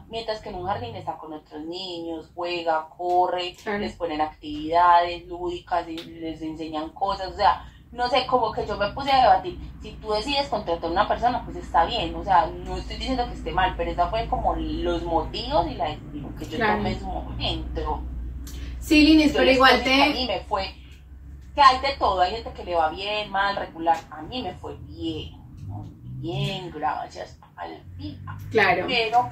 mientras 0.09 0.41
que 0.41 0.49
en 0.49 0.55
un 0.55 0.65
jardín 0.65 0.95
está 0.95 1.19
con 1.19 1.33
otros 1.33 1.61
niños, 1.61 2.31
juega, 2.33 2.89
corre, 2.97 3.55
les 3.77 3.95
ponen 3.95 4.19
actividades 4.19 5.27
lúdicas 5.27 5.87
y 5.87 5.95
les 5.95 6.41
enseñan 6.41 6.89
cosas, 6.89 7.33
o 7.33 7.35
sea, 7.35 7.71
no 7.91 8.07
sé, 8.09 8.25
como 8.25 8.51
que 8.53 8.65
yo 8.65 8.77
me 8.77 8.89
puse 8.91 9.11
a 9.11 9.21
debatir, 9.21 9.59
si 9.81 9.91
tú 9.93 10.11
decides 10.11 10.47
contratar 10.47 10.85
a 10.85 10.91
una 10.91 11.07
persona, 11.07 11.43
pues 11.43 11.57
está 11.57 11.85
bien, 11.85 12.15
o 12.15 12.23
sea, 12.23 12.45
no 12.47 12.77
estoy 12.77 12.95
diciendo 12.97 13.25
que 13.27 13.33
esté 13.33 13.51
mal, 13.51 13.73
pero 13.75 13.91
esa 13.91 14.07
fue 14.07 14.27
como 14.27 14.55
los 14.55 15.03
motivos 15.03 15.67
y 15.67 15.75
la 15.75 15.85
decisión 15.89 16.33
que 16.37 16.45
yo 16.45 16.57
Claro. 16.57 16.77
tomé 16.77 16.91
en 16.93 16.99
su 16.99 17.05
momento. 17.07 18.01
Sí, 18.79 19.03
Linis, 19.03 19.33
pero 19.35 19.51
igual 19.51 19.83
que 19.83 20.01
A 20.01 20.05
te... 20.07 20.13
mí 20.13 20.25
me 20.27 20.39
fue, 20.41 20.73
que 21.53 21.61
hay 21.61 21.79
de 21.81 21.93
todo, 21.99 22.21
hay 22.21 22.31
gente 22.35 22.51
que 22.53 22.63
le 22.63 22.75
va 22.75 22.89
bien, 22.89 23.29
mal, 23.29 23.55
regular, 23.57 23.97
a 24.09 24.21
mí 24.21 24.41
me 24.41 24.53
fue 24.55 24.75
bien, 24.87 25.33
muy 25.67 25.89
bien, 26.21 26.71
gracias 26.73 27.37
al 27.57 27.83
día. 27.97 28.17
Claro. 28.51 28.85
Pero, 28.87 29.29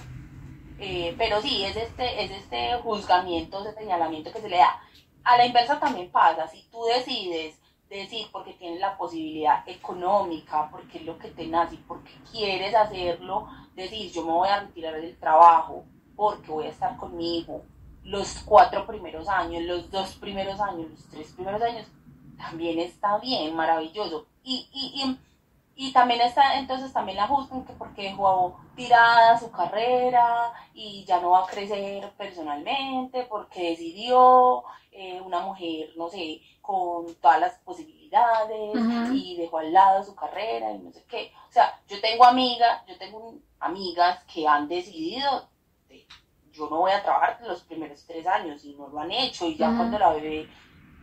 eh, 0.79 1.15
pero 1.17 1.41
sí, 1.41 1.63
es 1.63 1.77
este, 1.77 2.23
es 2.25 2.31
este 2.31 2.75
juzgamiento, 2.83 3.65
ese 3.65 3.77
señalamiento 3.79 4.31
que 4.33 4.41
se 4.41 4.49
le 4.49 4.57
da. 4.57 4.79
A 5.23 5.37
la 5.37 5.45
inversa 5.45 5.79
también 5.79 6.11
pasa, 6.11 6.47
si 6.47 6.63
tú 6.71 6.83
decides 6.85 7.57
decir 7.89 8.27
porque 8.31 8.53
tienes 8.53 8.79
la 8.79 8.97
posibilidad 8.97 9.67
económica, 9.67 10.69
porque 10.71 10.99
es 10.99 11.05
lo 11.05 11.17
que 11.17 11.29
te 11.29 11.47
nace 11.47 11.77
porque 11.87 12.11
quieres 12.31 12.75
hacerlo, 12.75 13.47
decir 13.75 14.11
yo 14.11 14.23
me 14.25 14.31
voy 14.31 14.49
a 14.49 14.61
retirar 14.61 14.95
del 14.95 15.17
trabajo 15.17 15.85
porque 16.15 16.51
voy 16.51 16.65
a 16.65 16.69
estar 16.69 16.97
con 16.97 17.15
mi 17.15 17.39
hijo 17.39 17.63
los 18.03 18.39
cuatro 18.45 18.85
primeros 18.87 19.27
años, 19.27 19.63
los 19.63 19.91
dos 19.91 20.15
primeros 20.15 20.59
años, 20.59 20.89
los 20.89 21.05
tres 21.09 21.31
primeros 21.33 21.61
años, 21.61 21.85
también 22.37 22.79
está 22.79 23.17
bien, 23.19 23.55
maravilloso. 23.55 24.25
Y, 24.43 24.67
y, 24.71 25.17
y, 25.75 25.87
y 25.87 25.93
también 25.93 26.21
está, 26.21 26.57
entonces 26.57 26.91
también 26.91 27.17
la 27.17 27.27
que 27.27 27.73
porque 27.73 28.03
dejó 28.03 28.59
tirada 28.79 29.37
su 29.37 29.51
carrera 29.51 30.53
y 30.73 31.03
ya 31.03 31.19
no 31.19 31.31
va 31.31 31.43
a 31.43 31.47
crecer 31.47 32.09
personalmente, 32.17 33.23
porque 33.29 33.71
decidió 33.71 34.63
eh, 34.91 35.19
una 35.19 35.41
mujer, 35.41 35.89
no 35.97 36.09
sé, 36.09 36.41
con 36.61 37.13
todas 37.15 37.41
las 37.41 37.55
posibilidades 37.59 38.75
y 39.13 39.35
dejó 39.35 39.59
al 39.59 39.73
lado 39.73 40.03
su 40.03 40.15
carrera 40.15 40.71
y 40.71 40.79
no 40.79 40.91
sé 40.93 41.03
qué. 41.09 41.33
O 41.49 41.51
sea, 41.51 41.77
yo 41.89 41.99
tengo 41.99 42.23
amigas, 42.23 42.81
yo 42.87 42.97
tengo 42.97 43.35
amigas 43.59 44.23
que 44.33 44.47
han 44.47 44.69
decidido, 44.69 45.49
yo 46.53 46.69
no 46.69 46.77
voy 46.77 46.91
a 46.91 47.03
trabajar 47.03 47.37
los 47.41 47.61
primeros 47.63 48.05
tres 48.05 48.25
años 48.25 48.63
y 48.63 48.75
no 48.75 48.87
lo 48.87 48.99
han 48.99 49.11
hecho 49.11 49.45
y 49.45 49.57
ya 49.57 49.75
cuando 49.75 49.99
la 49.99 50.11
bebé 50.11 50.49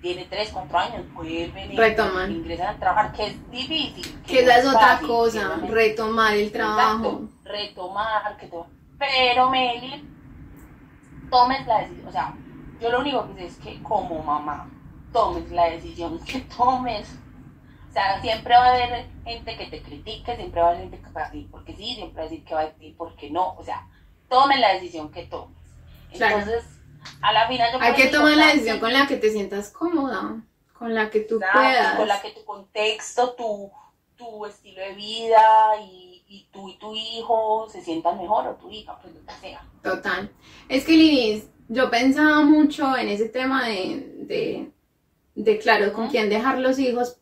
tiene 0.00 0.26
tres, 0.26 0.50
cuatro 0.52 0.78
años, 0.78 1.12
vuelven 1.14 1.72
y 1.72 1.76
Retoman. 1.76 2.30
ingresan 2.30 2.76
a 2.76 2.78
trabajar, 2.78 3.12
que 3.12 3.26
es 3.26 3.50
difícil. 3.50 4.22
Que 4.26 4.44
no 4.44 4.52
es 4.52 4.66
otra 4.66 4.80
fácil, 4.80 5.08
cosa, 5.08 5.56
retomar 5.68 6.34
el 6.34 6.52
trabajo. 6.52 7.22
Exacto, 7.22 7.28
retomar, 7.44 8.36
que 8.36 8.46
todo. 8.46 8.66
Pero 8.98 9.50
Meli, 9.50 10.08
tomes 11.30 11.66
la 11.66 11.80
decisión, 11.80 12.08
o 12.08 12.12
sea, 12.12 12.34
yo 12.80 12.90
lo 12.90 13.00
único 13.00 13.26
que 13.28 13.40
sé 13.40 13.46
es 13.46 13.56
que 13.56 13.82
como 13.82 14.22
mamá, 14.22 14.68
tomes 15.12 15.50
la 15.50 15.70
decisión 15.70 16.18
que 16.24 16.40
tomes. 16.40 17.08
O 17.88 17.92
sea, 17.92 18.20
siempre 18.20 18.54
va 18.54 18.66
a 18.66 18.74
haber 18.74 19.06
gente 19.24 19.56
que 19.56 19.66
te 19.66 19.82
critique, 19.82 20.36
siempre 20.36 20.60
va 20.60 20.68
a 20.68 20.70
haber 20.70 20.82
gente 20.82 21.00
que 21.00 21.10
va 21.12 21.22
a 21.22 21.30
decir 21.30 21.48
porque 21.50 21.74
sí, 21.74 21.94
siempre 21.94 22.16
va 22.16 22.26
a 22.26 22.30
decir 22.30 22.44
que 22.44 22.54
va 22.54 22.60
a 22.60 22.66
decir 22.66 22.94
porque 22.96 23.30
no. 23.30 23.54
O 23.54 23.64
sea, 23.64 23.86
tomes 24.28 24.60
la 24.60 24.74
decisión 24.74 25.10
que 25.10 25.24
tomes. 25.24 25.56
Claro. 26.12 26.44
Entonces, 27.06 27.18
a 27.22 27.32
la 27.32 27.48
final 27.48 27.72
yo 27.72 27.80
Hay 27.80 27.94
que 27.94 28.06
tomar 28.08 28.30
la 28.30 28.36
"Franci, 28.36 28.52
decisión 28.56 28.80
con 28.80 28.92
la 28.92 29.06
que 29.06 29.16
te 29.16 29.30
sientas 29.30 29.70
cómoda, 29.70 30.42
con 30.78 30.94
la 30.94 31.10
que 31.10 31.20
tú 31.20 31.36
Exacto, 31.36 31.58
puedas. 31.58 31.96
con 31.96 32.08
la 32.08 32.20
que 32.22 32.30
tu 32.30 32.44
contexto, 32.44 33.34
tu, 33.34 33.70
tu 34.16 34.46
estilo 34.46 34.80
de 34.82 34.94
vida 34.94 35.40
y, 35.82 36.24
y 36.28 36.48
tú 36.52 36.68
y 36.68 36.78
tu 36.78 36.94
hijo 36.94 37.68
se 37.70 37.82
sientan 37.82 38.18
mejor 38.18 38.46
o 38.48 38.54
tu 38.56 38.70
hija, 38.70 38.98
pues 39.00 39.14
lo 39.14 39.24
que 39.24 39.32
sea. 39.40 39.62
Total. 39.82 40.30
Es 40.68 40.84
que 40.84 40.92
Linis, 40.92 41.48
yo 41.68 41.90
pensaba 41.90 42.42
mucho 42.42 42.96
en 42.96 43.08
ese 43.08 43.28
tema 43.28 43.66
de, 43.68 44.12
de, 44.20 44.70
de, 45.34 45.58
claro, 45.58 45.92
con 45.92 46.08
quién 46.08 46.28
dejar 46.28 46.58
los 46.58 46.78
hijos. 46.78 47.18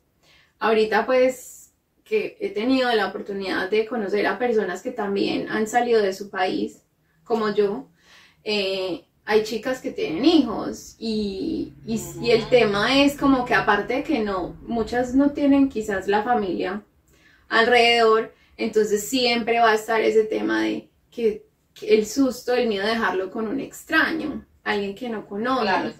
Ahorita 0.59 1.05
pues 1.07 1.73
que 2.05 2.37
he 2.41 2.51
tenido 2.51 2.93
la 2.95 3.09
oportunidad 3.09 3.71
de 3.71 3.87
conocer 3.87 4.27
a 4.27 4.39
personas 4.39 4.83
que 4.83 4.91
también 4.91 5.49
han 5.49 5.67
salido 5.67 6.03
de 6.03 6.13
su 6.13 6.29
país, 6.31 6.83
como 7.25 7.49
yo. 7.55 7.87
eh, 8.45 9.07
hay 9.27 9.43
chicas 9.43 9.81
que 9.81 9.91
tienen 9.91 10.25
hijos 10.25 10.97
y, 10.99 11.73
y, 11.87 12.01
y 12.21 12.31
el 12.31 12.43
Ujú. 12.43 12.51
tema 12.51 13.03
es 13.03 13.17
como 13.17 13.45
que 13.45 13.55
aparte 13.55 13.95
de 13.95 14.03
que 14.03 14.19
no, 14.21 14.57
muchas 14.67 15.15
no 15.15 15.31
tienen 15.31 15.69
quizás 15.69 16.09
la 16.09 16.23
familia 16.23 16.83
alrededor, 17.49 18.35
entonces 18.57 19.09
siempre 19.09 19.61
va 19.61 19.71
a 19.71 19.75
estar 19.75 20.01
ese 20.01 20.25
tema 20.25 20.63
de 20.63 20.89
que, 21.11 21.47
que 21.73 21.95
el 21.95 22.07
susto, 22.07 22.53
el 22.55 22.69
miedo 22.69 22.85
de 22.85 22.93
dejarlo 22.93 23.31
con 23.31 23.49
un 23.49 23.61
extraño, 23.61 24.45
alguien 24.63 24.95
que 24.95 25.09
no 25.09 25.27
conoce. 25.27 25.63
Claro. 25.65 25.93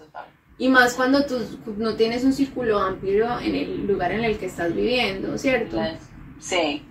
Y 0.57 0.69
más 0.69 0.93
cuando 0.93 1.25
tú 1.25 1.39
no 1.77 1.95
tienes 1.95 2.23
un 2.23 2.31
círculo 2.31 2.79
amplio 2.79 3.39
en 3.39 3.55
el 3.55 3.87
lugar 3.87 4.11
en 4.13 4.23
el 4.23 4.37
que 4.37 4.45
estás 4.45 4.73
viviendo, 4.73 5.37
¿cierto? 5.37 5.77
Sí, 6.39 6.81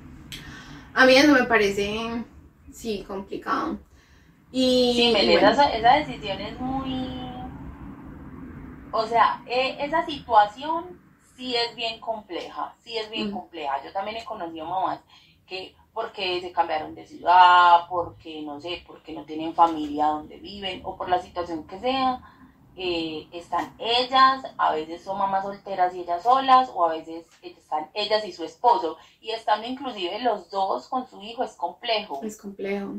A 0.93 1.07
mí 1.07 1.15
eso 1.15 1.33
me 1.33 1.45
parece, 1.45 2.25
sí, 2.73 3.05
complicado. 3.07 3.79
Y, 4.57 4.95
sí, 4.95 5.11
Meli, 5.13 5.33
bueno, 5.33 5.49
esa, 5.51 5.69
esa 5.75 5.95
decisión 5.95 6.41
es 6.41 6.61
muy... 6.61 7.13
O 8.93 9.05
sea, 9.09 9.43
e- 9.47 9.85
esa 9.85 10.07
situación 10.07 10.97
sí 11.37 11.57
es 11.57 11.75
bien 11.75 11.99
compleja, 11.99 12.73
sí 12.85 12.97
es 12.97 13.11
bien 13.11 13.31
Mm. 13.31 13.35
compleja. 13.35 13.83
Yo 13.83 13.93
también 13.93 14.17
he 14.19 14.25
conocido 14.25 14.65
mamás 14.67 15.01
que 15.49 15.75
porque 15.93 16.41
se 16.41 16.53
cambiaron 16.53 16.95
de 16.95 17.05
ciudad, 17.05 17.89
porque 17.89 18.43
no 18.43 18.61
sé, 18.61 18.85
porque 18.87 19.13
no 19.13 19.25
tienen 19.25 19.55
familia 19.55 20.07
donde 20.07 20.37
viven 20.37 20.83
o 20.85 20.97
por 20.97 21.09
la 21.09 21.21
situación 21.21 21.67
que 21.67 21.81
sea, 21.81 22.21
eh, 22.77 23.27
están 23.33 23.75
ellas, 23.79 24.45
a 24.57 24.73
veces 24.73 25.03
son 25.03 25.19
mamás 25.19 25.43
solteras 25.45 25.93
y 25.97 26.01
ellas 26.03 26.23
solas, 26.23 26.71
o 26.73 26.85
a 26.85 26.91
veces 26.91 27.27
están 27.43 27.91
ellas 27.95 28.25
y 28.25 28.33
su 28.33 28.45
esposo, 28.45 28.99
y 29.21 29.31
estando 29.31 29.67
inclusive 29.67 30.21
los 30.21 30.49
dos 30.51 30.87
con 30.89 31.09
su 31.09 31.21
hijo 31.23 31.43
es 31.43 31.55
complejo. 31.57 32.21
es 32.23 32.37
complejo. 32.41 32.95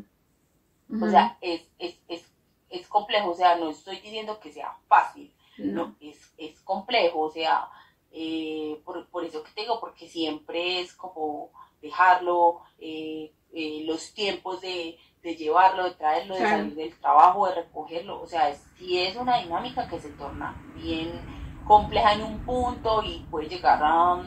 O 1.02 1.10
sea, 1.10 1.38
es, 1.42 1.68
es, 1.80 2.00
es, 2.08 2.32
es 2.70 2.88
complejo, 2.88 3.32
o 3.32 3.36
sea, 3.36 3.56
no 3.58 3.70
estoy 3.70 4.00
diciendo 4.00 4.40
que 4.40 4.52
sea 4.52 4.78
fácil, 4.88 5.34
no. 5.58 5.96
es, 6.00 6.34
es 6.38 6.60
complejo, 6.62 7.22
o 7.22 7.32
sea, 7.32 7.70
eh, 8.12 8.80
por, 8.86 9.08
por 9.10 9.24
eso 9.26 9.44
que 9.44 9.52
te 9.52 9.62
digo, 9.62 9.80
porque 9.80 10.08
siempre 10.08 10.80
es 10.82 10.94
como 10.94 11.50
dejarlo, 11.82 12.62
eh, 12.80 13.32
eh, 13.54 13.84
los 13.86 14.14
tiempos 14.14 14.62
de, 14.62 14.98
de 15.24 15.36
llevarlo, 15.36 15.86
de 15.86 15.92
traerlo, 15.96 16.36
de 16.36 16.42
Claro. 16.42 16.58
salir 16.58 16.76
del 16.76 17.00
trabajo, 17.00 17.48
de 17.48 17.56
recogerlo, 17.56 18.22
o 18.22 18.28
sea, 18.28 18.54
sí 18.78 19.00
es 19.00 19.16
una 19.16 19.40
dinámica 19.42 19.88
que 19.88 20.00
se 20.00 20.10
torna 20.12 20.56
bien 20.76 21.20
compleja 21.68 22.14
en 22.14 22.24
un 22.24 22.40
punto 22.46 23.02
y 23.04 23.26
puede 23.32 23.50
llegar 23.50 23.80
a 23.84 24.24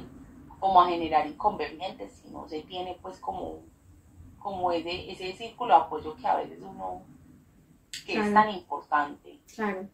como 0.59 0.81
a 0.83 0.89
generar 0.89 1.25
inconvenientes 1.27 2.13
si 2.21 2.31
no 2.31 2.49
se 2.49 2.63
tiene 2.63 2.99
pues 3.01 3.21
como 3.21 3.61
como 4.39 4.73
ese, 4.73 5.11
ese 5.11 5.33
círculo 5.37 5.75
de 5.75 5.81
apoyo 5.81 6.17
que 6.17 6.27
a 6.27 6.37
veces 6.37 6.59
uno 6.61 7.03
que 8.07 8.13
es 8.15 8.19
Claro. 8.19 8.33
tan 8.33 8.51
importante. 8.51 9.39
Claro. 9.55 9.89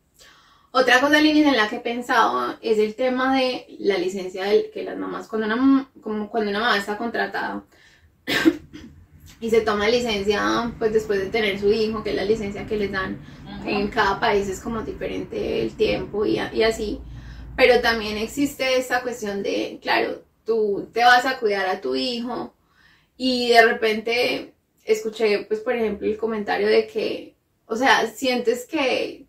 Otra 0.72 1.00
cosa, 1.00 1.20
Linis, 1.20 1.46
en 1.46 1.56
la 1.56 1.68
que 1.68 1.76
he 1.76 1.80
pensado 1.80 2.56
es 2.60 2.78
el 2.78 2.94
tema 2.96 3.36
de 3.36 3.66
la 3.78 3.96
licencia 3.96 4.44
del, 4.44 4.70
que 4.72 4.82
las 4.82 4.96
mamás, 4.98 5.28
cuando 5.28 5.46
una, 5.46 5.88
como 6.00 6.28
cuando 6.28 6.50
una 6.50 6.60
mamá 6.60 6.76
está 6.76 6.98
contratada 6.98 7.62
y 9.40 9.50
se 9.50 9.60
toma 9.60 9.88
licencia, 9.88 10.72
pues 10.78 10.92
después 10.92 11.20
de 11.20 11.26
tener 11.30 11.60
su 11.60 11.70
hijo, 11.72 12.02
que 12.02 12.10
es 12.10 12.16
la 12.16 12.24
licencia 12.24 12.66
que 12.66 12.76
les 12.76 12.90
dan, 12.90 13.18
en 13.64 13.88
cada 13.88 14.18
país 14.20 14.48
es 14.48 14.60
como 14.60 14.82
diferente 14.82 15.62
el 15.62 15.74
tiempo 15.76 16.26
y, 16.26 16.38
y 16.52 16.62
así. 16.62 17.00
Pero 17.56 17.80
también 17.80 18.16
existe 18.18 18.76
esta 18.76 19.02
cuestión 19.02 19.42
de, 19.42 19.78
claro, 19.80 20.22
tú 20.44 20.88
te 20.92 21.04
vas 21.04 21.24
a 21.24 21.38
cuidar 21.38 21.66
a 21.68 21.80
tu 21.80 21.94
hijo 21.94 22.52
y 23.16 23.48
de 23.50 23.64
repente 23.64 24.54
escuché, 24.84 25.44
pues, 25.46 25.60
por 25.60 25.74
ejemplo, 25.74 26.06
el 26.06 26.16
comentario 26.16 26.66
de 26.66 26.86
que, 26.86 27.34
o 27.66 27.76
sea, 27.76 28.06
sientes 28.06 28.66
que 28.66 29.26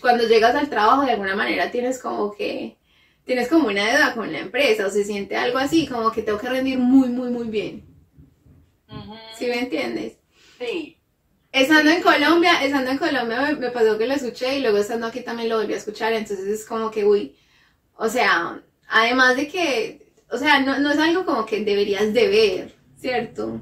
cuando 0.00 0.26
llegas 0.26 0.54
al 0.54 0.70
trabajo 0.70 1.02
de 1.02 1.12
alguna 1.12 1.36
manera 1.36 1.70
tienes 1.70 1.98
como 1.98 2.32
que, 2.32 2.76
tienes 3.24 3.48
como 3.48 3.68
una 3.68 3.84
deuda 3.84 4.14
con 4.14 4.32
la 4.32 4.40
empresa 4.40 4.86
o 4.86 4.90
se 4.90 5.04
siente 5.04 5.36
algo 5.36 5.58
así, 5.58 5.86
como 5.86 6.10
que 6.10 6.22
tengo 6.22 6.38
que 6.38 6.48
rendir 6.48 6.78
muy, 6.78 7.08
muy, 7.08 7.30
muy 7.30 7.48
bien. 7.48 7.84
Ujú. 8.88 9.14
¿Sí 9.38 9.46
me 9.46 9.60
entiendes? 9.60 10.14
Sí. 10.58 10.98
Estando 11.52 11.90
en. 11.90 12.02
Colombia, 12.02 12.64
estando 12.64 12.90
en 12.90 12.98
Colombia 12.98 13.40
me, 13.42 13.54
me 13.54 13.70
pasó 13.70 13.96
que 13.96 14.06
lo 14.06 14.14
escuché 14.14 14.58
y 14.58 14.60
luego 14.60 14.78
estando 14.78 15.06
aquí 15.06 15.20
también 15.20 15.48
lo 15.48 15.58
volví 15.58 15.74
a 15.74 15.76
escuchar, 15.76 16.12
entonces 16.12 16.46
es 16.46 16.64
como 16.64 16.90
que, 16.90 17.04
uy, 17.04 17.36
o 17.96 18.08
sea, 18.08 18.60
además 18.88 19.36
de 19.36 19.48
que, 19.48 20.12
o 20.30 20.36
sea, 20.36 20.60
no, 20.60 20.78
no 20.80 20.90
es 20.90 20.98
algo 20.98 21.24
como 21.24 21.46
que 21.46 21.64
deberías 21.64 22.12
de 22.12 22.28
ver, 22.28 22.74
¿cierto? 23.04 23.60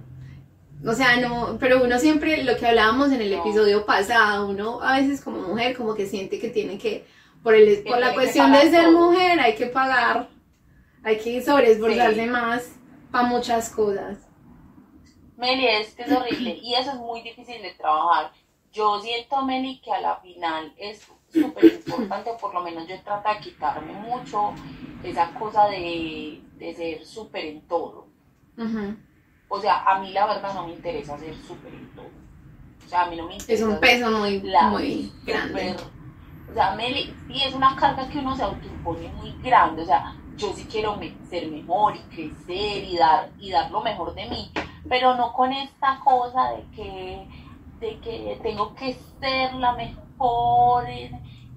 O 0.87 0.93
sea, 0.95 1.17
no, 1.17 1.59
pero 1.59 1.83
uno 1.83 1.99
siempre, 1.99 2.45
lo 2.45 2.57
que 2.57 2.67
hablábamos 2.67 3.11
en 3.11 3.21
el 3.21 3.33
episodio 3.33 3.85
pasado, 3.85 4.49
uno 4.49 4.81
a 4.81 4.99
veces 4.99 5.21
como 5.21 5.41
mujer 5.41 5.77
como 5.77 5.95
que 5.95 6.07
siente 6.07 6.39
que 6.39 6.49
tiene 6.51 6.79
que, 6.79 7.05
por, 7.43 7.55
el, 7.55 7.83
por 7.83 7.99
la 7.99 8.15
cuestión 8.15 8.53
de 8.53 8.71
ser 8.71 8.85
todo. 8.85 9.11
mujer, 9.11 9.41
hay 9.41 9.55
que 9.57 9.67
pagar, 9.67 10.29
hay 11.03 11.19
que 11.19 11.43
sobreesforzarse 11.43 12.25
Sí. 12.25 12.31
más 12.31 12.77
para 13.11 13.27
muchas 13.27 13.71
cosas. 13.71 14.19
Meli, 15.37 15.67
es 15.67 15.95
que 15.95 16.03
es 16.03 16.13
horrible 16.13 16.57
y 16.63 16.75
eso 16.75 16.91
es 16.93 16.99
muy 16.99 17.23
difícil 17.23 17.61
de 17.63 17.75
trabajar. 17.75 18.31
Yo 18.73 19.01
siento, 19.01 19.45
Meli, 19.45 19.81
que 19.81 19.91
a 19.93 20.01
la 20.01 20.17
final 20.21 20.73
es 20.77 21.05
súper 21.33 21.65
importante, 21.65 22.31
o 22.31 22.37
por 22.39 22.55
lo 22.55 22.63
menos 22.63 22.87
yo 22.87 22.95
trato 23.03 23.29
de 23.29 23.41
quitarme 23.41 23.93
mucho 23.93 24.53
esa 25.03 25.35
cosa 25.35 25.67
de, 25.67 26.41
de 26.59 26.75
ser 26.75 27.05
súper 27.05 27.45
en 27.47 27.61
todo. 27.67 28.07
O 29.55 29.61
sea, 29.61 29.83
a 29.85 29.99
mí 29.99 30.11
la 30.15 30.25
verdad 30.27 30.55
no 30.55 30.67
me 30.67 30.73
interesa 30.73 31.19
ser 31.19 31.35
súper 31.37 31.75
en 31.75 31.87
todo. 31.95 32.07
O 32.07 32.89
sea, 32.89 33.03
a 33.03 33.07
mí 33.11 33.17
no 33.17 33.27
me 33.27 33.35
interesa 33.35 33.53
Es 33.53 33.69
un 33.69 33.79
peso 33.79 34.11
muy, 34.11 34.41
la 34.41 34.63
muy 34.71 35.13
grande. 35.27 35.75
súper- 35.75 35.93
o 36.49 36.55
sea, 36.55 36.75
Meli, 36.75 37.15
y 37.29 37.43
es 37.43 37.53
una 37.55 37.77
carga 37.77 38.09
que 38.09 38.19
uno 38.19 38.35
se 38.35 38.45
autoimpone 38.45 39.13
muy 39.13 39.37
grande. 39.43 39.83
O 39.83 39.85
sea, 39.85 40.17
yo 40.39 40.55
sí 40.55 40.65
quiero 40.71 40.97
me- 40.97 41.19
ser 41.29 41.49
mejor 41.49 41.95
y 41.97 41.99
crecer 42.15 42.83
y 42.85 42.97
dar, 42.97 43.31
y 43.39 43.51
dar 43.51 43.71
lo 43.71 43.83
mejor 43.83 44.15
de 44.15 44.25
mí, 44.25 44.51
pero 44.89 45.17
no 45.17 45.35
con 45.35 45.53
esta 45.53 46.01
cosa 46.03 46.53
de 46.53 46.63
que, 46.71 47.29
de 47.79 48.01
que 48.01 48.41
tengo 48.43 48.75
que 48.75 48.95
ser 49.21 49.53
la 49.53 49.73
mejor 49.75 50.87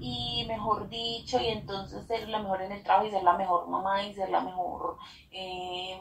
y 0.08 0.46
mejor 0.48 0.88
dicho, 0.88 1.39
y 1.39 1.48
entonces 1.48 2.06
ser 2.06 2.30
la 2.30 2.38
mejor 2.39 2.62
en 2.62 2.72
el 2.74 2.84
trabajo 2.84 3.08
y 3.08 3.12
ser 3.12 3.24
la 3.24 3.34
mejor 3.34 3.68
mamá 3.68 4.04
y 4.04 4.13
ser 4.13 4.30
la 4.30 4.41
mejor 4.41 4.98
eh, 5.32 6.00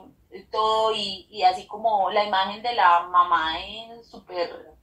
todo, 0.50 0.94
y, 0.94 1.26
y 1.30 1.42
así 1.42 1.66
como 1.66 2.10
la 2.10 2.24
imagen 2.24 2.62
de 2.62 2.74
la 2.74 3.06
mamá 3.08 3.58
es 3.60 4.06
súper 4.06 4.74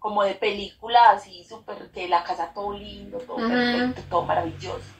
como 0.00 0.24
de 0.24 0.34
película 0.34 1.10
así 1.10 1.44
súper, 1.44 1.90
que 1.92 2.08
la 2.08 2.24
casa 2.24 2.52
todo 2.52 2.72
lindo, 2.72 3.18
todo 3.18 3.36
perfecto, 3.36 4.02
todo 4.10 4.22
maravilloso. 4.22 4.94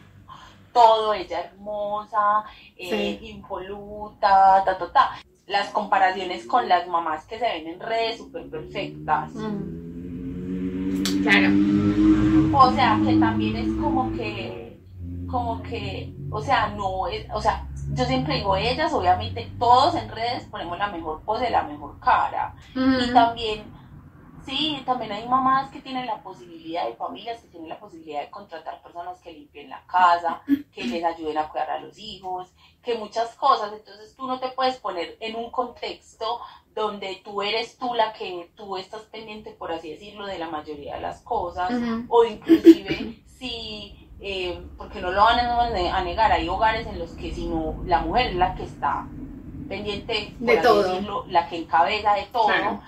Todo, 0.73 1.13
ella 1.15 1.41
hermosa, 1.41 2.45
eh, 2.77 3.19
Sí. 3.19 3.27
impoluta, 3.31 4.63
ta, 4.65 4.79
ta, 4.79 4.93
ta. 4.93 5.11
Las 5.47 5.71
comparaciones 5.71 6.47
con 6.47 6.69
las 6.69 6.87
mamás 6.87 7.25
que 7.27 7.41
se 7.41 7.47
ven 7.47 7.67
en 7.67 7.81
redes 7.81 8.19
súper 8.19 8.49
perfectas. 8.49 9.33
Mm. 9.33 9.80
Claro. 11.23 11.49
O 12.53 12.73
sea, 12.73 13.01
que 13.05 13.17
también 13.17 13.57
es 13.57 13.69
como 13.81 14.13
que, 14.13 14.79
como 15.29 15.63
que, 15.63 16.13
o 16.31 16.43
sea, 16.43 16.75
no 16.77 17.07
es, 17.09 17.27
o 17.33 17.41
sea, 17.41 17.67
yo 17.93 18.05
siempre 18.05 18.37
digo, 18.37 18.57
ellas, 18.57 18.93
obviamente, 18.93 19.51
todos 19.59 19.95
en 19.95 20.09
redes 20.09 20.45
ponemos 20.51 20.79
la 20.79 20.89
mejor 20.89 21.21
pose, 21.23 21.51
la 21.51 21.63
mejor 21.65 21.99
cara. 22.01 22.55
Y 22.75 23.13
también, 23.13 23.65
sí, 24.45 24.83
también 24.87 25.13
hay 25.13 25.29
mamás 25.29 25.71
que 25.71 25.81
tienen 25.81 26.07
la 26.07 26.23
posibilidad, 26.23 26.89
y 26.89 26.95
familias 26.95 27.41
que 27.41 27.49
tienen 27.49 27.69
la 27.69 27.79
posibilidad 27.79 28.21
de 28.23 28.31
contratar 28.31 28.83
personas 28.83 29.21
que 29.21 29.33
limpien 29.33 29.71
la 29.71 29.83
casa, 29.87 30.43
que 30.73 30.85
les 30.85 31.05
ayuden 31.05 31.39
a 31.39 31.49
cuidar 31.49 31.71
a 31.71 31.81
los 31.81 31.99
hijos, 31.99 32.53
que 32.83 32.97
muchas 32.97 33.35
cosas. 33.37 33.73
Entonces 33.73 34.15
tú 34.17 34.27
no 34.27 34.39
te 34.41 34.49
puedes 34.51 34.77
poner 34.79 35.17
en 35.21 35.37
un 35.37 35.51
contexto 35.51 36.41
donde 36.75 37.21
tú 37.25 37.43
eres 37.43 37.79
tú 37.79 37.95
la 37.95 38.13
que 38.13 38.51
tú 38.55 38.77
estás 38.77 39.03
pendiente, 39.03 39.51
por 39.53 39.73
así 39.73 39.91
decirlo, 39.91 40.27
de 40.27 40.39
la 40.39 40.49
mayoría 40.49 40.95
de 40.97 41.01
las 41.01 41.21
cosas 41.23 41.71
o 42.09 42.25
inclusive 42.25 43.23
si, 43.27 44.09
eh, 44.21 44.63
porque 44.77 45.01
no 45.01 45.11
lo 45.11 45.23
van 45.23 45.41
a 45.41 45.97
a 45.97 46.05
negar, 46.05 46.31
hay 46.31 46.49
hogares 46.49 46.87
en 46.87 46.99
los 46.99 47.13
que 47.13 47.35
si 47.35 47.47
no, 47.47 47.83
la 47.87 48.01
mujer 48.01 48.29
es 48.29 48.37
la 48.37 48.55
que 48.55 48.65
está 48.65 49.07
pendiente, 49.69 50.35
por 50.39 50.47
De 50.47 50.59
así 50.59 50.63
todo. 50.69 50.83
decirlo, 50.83 51.25
la 51.29 51.49
que 51.49 51.57
encabeza 51.57 52.15
de 52.15 52.25
todo, 52.25 52.47
Claro. 52.47 52.83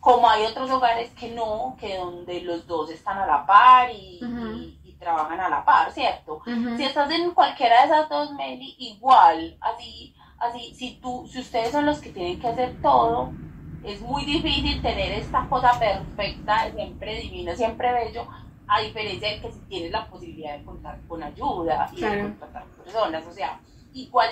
Como 0.00 0.28
hay 0.28 0.44
otros 0.46 0.70
hogares 0.70 1.10
que 1.12 1.28
no, 1.30 1.76
que 1.78 1.96
donde 1.98 2.40
los 2.42 2.66
dos 2.66 2.90
están 2.90 3.18
a 3.18 3.26
la 3.26 3.46
par 3.46 3.90
y, 3.90 4.18
y- 4.56 4.80
y 4.84 4.92
trabajan 4.94 5.40
a 5.40 5.48
la 5.50 5.64
par, 5.64 5.92
¿cierto? 5.92 6.42
Si 6.76 6.84
estás 6.84 7.10
en 7.10 7.30
cualquiera 7.32 7.80
de 7.80 7.86
esas 7.86 8.08
dos, 8.08 8.32
Meli, 8.32 8.74
igual, 8.78 9.56
así, 9.60 10.14
así, 10.38 10.74
si 10.74 10.94
tú, 11.00 11.28
si 11.30 11.40
ustedes 11.40 11.72
son 11.72 11.86
los 11.86 12.00
que 12.00 12.10
tienen 12.10 12.38
que 12.38 12.48
hacer 12.48 12.78
todo, 12.82 13.34
es 13.82 14.00
muy 14.00 14.24
difícil 14.24 14.80
tener 14.82 15.12
esta 15.12 15.46
cosa 15.48 15.78
perfecta, 15.78 16.70
siempre 16.72 17.14
divino, 17.16 17.54
siempre 17.54 17.92
bello, 17.92 18.26
a 18.66 18.80
diferencia 18.80 19.28
de 19.30 19.40
que 19.40 19.52
si 19.52 19.60
tienes 19.62 19.90
la 19.90 20.08
posibilidad 20.08 20.56
de 20.56 20.64
contar 20.64 21.00
con 21.08 21.22
ayuda 21.22 21.90
y 21.94 22.00
de 22.00 22.20
contratar 22.22 22.66
personas, 22.68 23.26
o 23.26 23.32
sea, 23.32 23.60
igual 23.92 24.30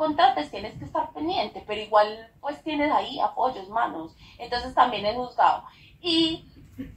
contrates, 0.00 0.50
tienes 0.50 0.72
que 0.78 0.86
estar 0.86 1.12
pendiente, 1.12 1.62
pero 1.66 1.78
igual 1.78 2.26
pues 2.40 2.62
tienes 2.62 2.90
ahí 2.90 3.20
apoyos, 3.20 3.68
manos, 3.68 4.16
entonces 4.38 4.74
también 4.74 5.04
es 5.04 5.14
juzgado. 5.14 5.64
Y 6.00 6.46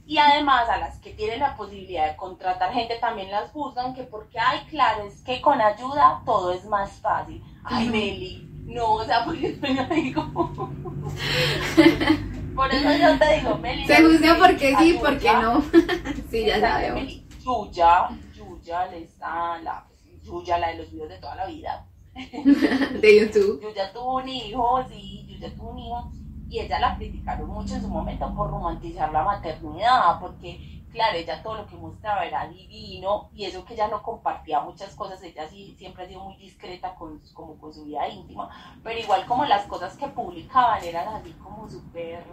y 0.06 0.16
además 0.16 0.70
a 0.70 0.78
las 0.78 0.98
que 1.00 1.10
tienen 1.10 1.40
la 1.40 1.54
posibilidad 1.54 2.08
de 2.08 2.16
contratar 2.16 2.72
gente 2.72 2.96
también 2.98 3.30
las 3.30 3.50
juzgan 3.50 3.92
que 3.92 4.04
porque, 4.04 4.38
ay, 4.38 4.60
claro, 4.70 5.04
es 5.04 5.20
que 5.20 5.42
con 5.42 5.60
ayuda 5.60 6.22
todo 6.24 6.54
es 6.54 6.64
más 6.64 6.92
fácil. 7.02 7.44
Ay. 7.62 7.90
Meli, 7.90 8.48
no, 8.64 8.94
o 8.94 9.04
sea, 9.04 9.22
porque 9.26 9.54
yo 9.60 9.84
digo... 9.94 10.24
Por 12.56 12.72
eso 12.72 12.90
yo 12.90 13.18
te 13.18 13.36
digo, 13.36 13.58
Meli. 13.58 13.86
Se 13.86 14.02
juzga 14.02 14.38
porque 14.38 14.68
sí, 14.68 14.74
ayuda. 14.76 15.10
porque 15.10 15.32
no. 15.32 15.62
sí, 16.30 16.46
ya 16.46 16.60
sabemos. 16.60 17.02
Meli. 17.02 17.26
Yuya, 17.44 18.08
Yuya, 18.34 18.86
le 18.86 19.02
está 19.02 19.58
la, 19.58 19.84
Yuya, 20.22 20.56
la 20.56 20.68
de 20.68 20.76
los 20.76 20.90
videos 20.90 21.10
de 21.10 21.18
toda 21.18 21.34
la 21.34 21.44
vida. 21.44 21.86
De 23.00 23.20
YouTube. 23.20 23.60
Yuya 23.60 23.92
tuvo 23.92 24.16
un 24.16 24.28
hijo, 24.28 24.84
sí, 24.88 25.26
Yuya 25.28 25.54
tuvo 25.54 25.70
un 25.70 25.78
hijo, 25.78 26.12
y 26.48 26.60
ella 26.60 26.78
la 26.78 26.96
criticaron 26.96 27.48
mucho 27.48 27.74
en 27.74 27.82
su 27.82 27.88
momento 27.88 28.32
por 28.34 28.50
romantizar 28.50 29.12
la 29.12 29.24
maternidad, 29.24 30.20
porque, 30.20 30.82
claro, 30.92 31.18
ella 31.18 31.42
todo 31.42 31.56
lo 31.56 31.66
que 31.66 31.76
mostraba 31.76 32.24
era 32.24 32.46
divino, 32.46 33.30
y 33.34 33.44
eso 33.46 33.64
que 33.64 33.74
ella 33.74 33.88
no 33.88 34.02
compartía 34.02 34.60
muchas 34.60 34.94
cosas, 34.94 35.20
ella 35.22 35.48
sí 35.48 35.74
siempre 35.76 36.04
ha 36.04 36.08
sido 36.08 36.20
muy 36.20 36.36
discreta 36.36 36.94
con, 36.94 37.20
como 37.32 37.56
con 37.56 37.74
su 37.74 37.84
vida 37.84 38.08
íntima, 38.08 38.48
pero 38.84 39.00
igual 39.00 39.26
como 39.26 39.44
las 39.44 39.66
cosas 39.66 39.96
que 39.96 40.06
publicaban 40.06 40.84
eran 40.84 41.08
así 41.08 41.32
como 41.32 41.68
súper 41.68 42.24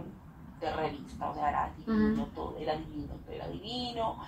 de 0.60 0.72
revista, 0.72 1.28
o 1.28 1.34
sea, 1.34 1.48
era 1.50 1.72
divino, 1.76 2.28
todo 2.34 2.56
era 2.56 2.76
divino, 2.76 3.14
todo 3.24 3.34
era 3.34 3.48
divino, 3.48 4.18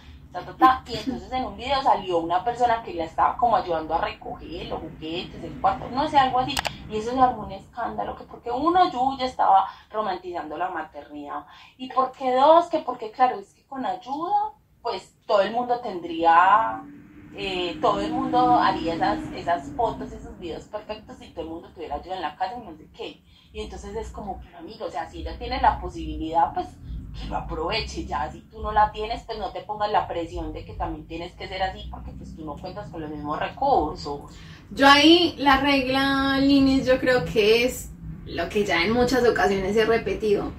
y 0.87 0.97
entonces 0.97 1.33
en 1.33 1.45
un 1.45 1.57
video 1.57 1.81
salió 1.81 2.19
una 2.19 2.43
persona 2.43 2.83
que 2.83 2.93
la 2.95 3.05
estaba 3.05 3.37
como 3.37 3.55
ayudando 3.55 3.95
a 3.95 4.01
recoger 4.01 4.67
los 4.67 4.81
juguetes, 4.81 5.45
el 5.45 5.61
cuarto, 5.61 5.89
no 5.91 6.09
sé, 6.09 6.19
algo 6.19 6.41
así, 6.41 6.57
y 6.91 6.97
eso 6.97 7.23
armó 7.23 7.45
un 7.45 7.53
escándalo, 7.53 8.17
que 8.17 8.25
porque 8.25 8.51
uno, 8.51 8.91
yo 8.91 9.17
ya 9.17 9.27
estaba 9.27 9.69
romantizando 9.91 10.57
la 10.57 10.71
maternidad, 10.71 11.47
y 11.77 11.89
porque 11.89 12.35
dos, 12.35 12.67
que 12.67 12.81
porque 12.81 13.13
claro, 13.13 13.39
es 13.39 13.55
que 13.55 13.65
con 13.65 13.87
ayuda, 13.87 14.53
pues 14.83 15.15
todo 15.25 15.41
el 15.41 15.53
mundo 15.53 15.79
tendría, 15.81 16.83
eh, 17.37 17.79
todo 17.81 18.01
el 18.01 18.13
mundo 18.13 18.57
haría 18.57 18.95
esas, 18.95 19.21
esas 19.37 19.71
fotos, 19.77 20.11
esos 20.11 20.37
videos 20.41 20.65
perfectos, 20.65 21.23
y 21.23 21.29
todo 21.29 21.45
el 21.45 21.51
mundo 21.51 21.69
tuviera 21.73 21.95
ayuda 21.95 22.17
en 22.17 22.23
la 22.23 22.35
casa 22.35 22.57
y 22.61 22.67
no 22.67 22.77
sé 22.77 22.89
qué, 22.93 23.23
y 23.53 23.61
entonces 23.61 23.95
es 23.95 24.11
como, 24.11 24.41
pero 24.41 24.59
amigo, 24.59 24.87
o 24.87 24.91
sea, 24.91 25.09
si 25.09 25.21
ella 25.21 25.39
tiene 25.39 25.61
la 25.61 25.81
posibilidad, 25.81 26.53
pues 26.53 26.67
que 27.21 27.29
lo 27.29 27.37
aproveche 27.37 28.05
ya, 28.05 28.31
si 28.31 28.41
tú 28.43 28.61
no 28.61 28.73
la 28.73 28.91
tienes, 28.93 29.23
pues 29.23 29.39
no 29.39 29.51
te 29.51 29.61
pongas 29.61 29.91
la 29.91 30.09
presión 30.09 30.53
de 30.53 30.65
que 30.65 30.75
también 30.75 31.07
tienes 31.07 31.33
que 31.35 31.49
ser 31.49 31.63
así, 31.63 31.87
porque 31.91 32.11
pues 32.13 32.35
tú 32.35 32.45
no 32.45 32.57
cuentas 32.57 32.91
con 32.91 33.01
los 33.01 33.11
mismos 33.11 33.39
recursos. 33.39 34.21
Yo 34.71 34.89
ahí 34.89 35.35
la 35.39 35.61
regla, 35.61 36.39
Linis, 36.41 36.87
yo 36.87 36.99
creo 36.99 37.25
que 37.25 37.65
es 37.65 37.91
lo 38.27 38.49
que 38.49 38.65
ya 38.65 38.83
en 38.83 38.93
muchas 38.93 39.27
ocasiones 39.27 39.77
he 39.77 39.85
repetido. 39.85 40.53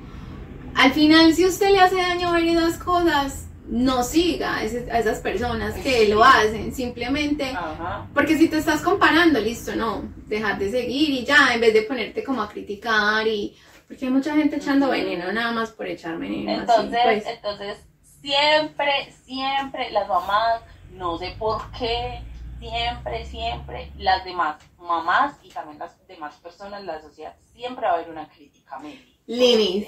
Al 0.75 0.91
final, 0.91 1.33
si 1.33 1.45
usted 1.45 1.71
le 1.71 1.79
hace 1.79 1.95
daño 1.95 2.33
a 2.33 2.39
esas 2.39 2.77
cosas, 2.77 3.47
no 3.67 4.03
siga 4.03 4.57
a, 4.57 4.63
esas 4.63 5.19
personas 5.19 5.73
que 5.75 6.07
lo 6.07 6.23
hacen. 6.23 6.73
Simplemente 6.73 7.45
Ajá. 7.45 8.07
Porque 8.13 8.37
si 8.37 8.47
te 8.47 8.57
estás 8.57 8.81
comparando, 8.81 9.39
listo, 9.39 9.75
no, 9.75 10.03
dejar 10.27 10.59
de 10.59 10.69
seguir 10.69 11.09
y 11.09 11.25
ya, 11.25 11.53
en 11.53 11.61
vez 11.61 11.73
de 11.73 11.83
ponerte 11.83 12.23
como 12.23 12.41
a 12.41 12.49
criticar 12.49 13.27
y... 13.27 13.55
Porque 13.87 14.05
hay 14.05 14.11
mucha 14.11 14.35
gente 14.35 14.57
echando 14.57 14.89
veneno 14.89 15.31
nada 15.31 15.51
más 15.51 15.71
por 15.71 15.87
echar 15.87 16.17
veneno. 16.17 16.51
así, 16.51 16.61
Entonces, 16.61 16.99
pues. 17.03 17.27
entonces, 17.27 17.77
siempre, 18.21 19.13
siempre 19.23 19.91
las 19.91 20.07
mamás, 20.07 20.61
no 20.91 21.17
sé 21.17 21.35
por 21.37 21.61
qué, 21.71 22.21
siempre, 22.59 23.25
siempre, 23.25 23.91
las 23.97 24.25
demás 24.25 24.57
mamás 24.79 25.35
y 25.43 25.49
también 25.49 25.79
las 25.79 26.07
demás 26.07 26.35
personas 26.35 26.81
de 26.81 26.87
la 26.87 27.01
sociedad, 27.01 27.35
siempre 27.53 27.85
va 27.85 27.91
a 27.91 27.95
haber 27.95 28.09
una 28.09 28.27
crítica. 28.29 28.79
Linis, 29.27 29.87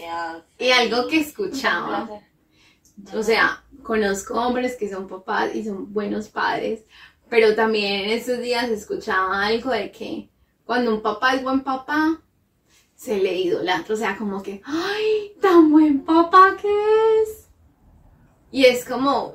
y 0.58 0.72
algo 0.72 1.08
que 1.08 1.20
escuchaba, 1.20 2.10
o 3.14 3.24
sea, 3.24 3.64
conozco 3.84 4.34
hombres 4.34 4.76
que 4.76 4.90
son 4.90 5.08
papás 5.08 5.54
y 5.54 5.64
son 5.64 5.94
buenos 5.94 6.30
padres, 6.30 6.84
pero 7.30 7.56
también 7.56 8.06
en 8.06 8.10
estos 8.12 8.40
días 8.40 8.70
escuchaba 8.70 9.46
algo 9.46 9.72
de 9.72 9.92
que 9.92 10.30
cuando 10.66 10.94
un 10.94 11.02
papá 11.02 11.36
es 11.36 11.44
buen 11.44 11.62
papá, 11.62 12.22
se 12.98 13.18
le 13.20 13.34
idolatra, 13.36 13.96
o 13.96 13.98
sea, 13.98 14.18
como 14.18 14.44
que, 14.44 14.62
¡ay, 14.66 15.34
tan 15.42 15.72
buen 15.72 16.04
papá 16.04 16.58
que 16.62 16.68
es! 17.24 17.50
Y 18.52 18.66
es 18.66 18.86
como, 18.86 19.34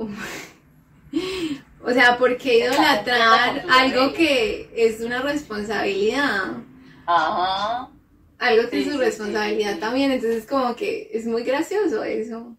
o 1.85 1.91
sea, 1.93 2.19
¿por 2.19 2.37
qué 2.39 2.59
idolatrar 2.59 3.65
algo 3.71 4.13
que 4.13 4.73
es 4.77 5.01
una 5.01 5.23
responsabilidad? 5.23 6.65
Ajá. 7.07 7.91
Algo 8.39 8.69
que 8.71 8.83
Sí, 8.83 8.89
es 8.89 8.93
su 8.93 8.99
responsabilidad 8.99 9.79
sí, 9.79 9.81
sí. 9.81 9.81
también, 9.81 10.11
entonces 10.13 10.47
como 10.47 10.75
que 10.77 11.11
es 11.13 11.27
muy 11.27 11.45
gracioso 11.45 12.03
eso. 12.05 12.57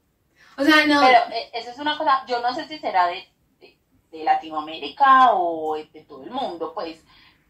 O 0.58 0.64
sea, 0.64 0.86
no, 0.88 1.02
Pero 1.02 1.20
eh, 1.36 1.52
eso 1.54 1.72
es 1.72 1.80
una 1.80 1.98
cosa, 1.98 2.26
yo 2.28 2.42
no 2.42 2.54
sé 2.56 2.68
si 2.68 2.80
será 2.80 3.08
de, 3.08 3.28
de, 3.60 3.78
de 4.12 4.24
Latinoamérica 4.24 5.34
o 5.34 5.76
de 5.78 6.02
todo 6.04 6.24
el 6.24 6.32
mundo, 6.32 6.74
pues, 6.74 7.04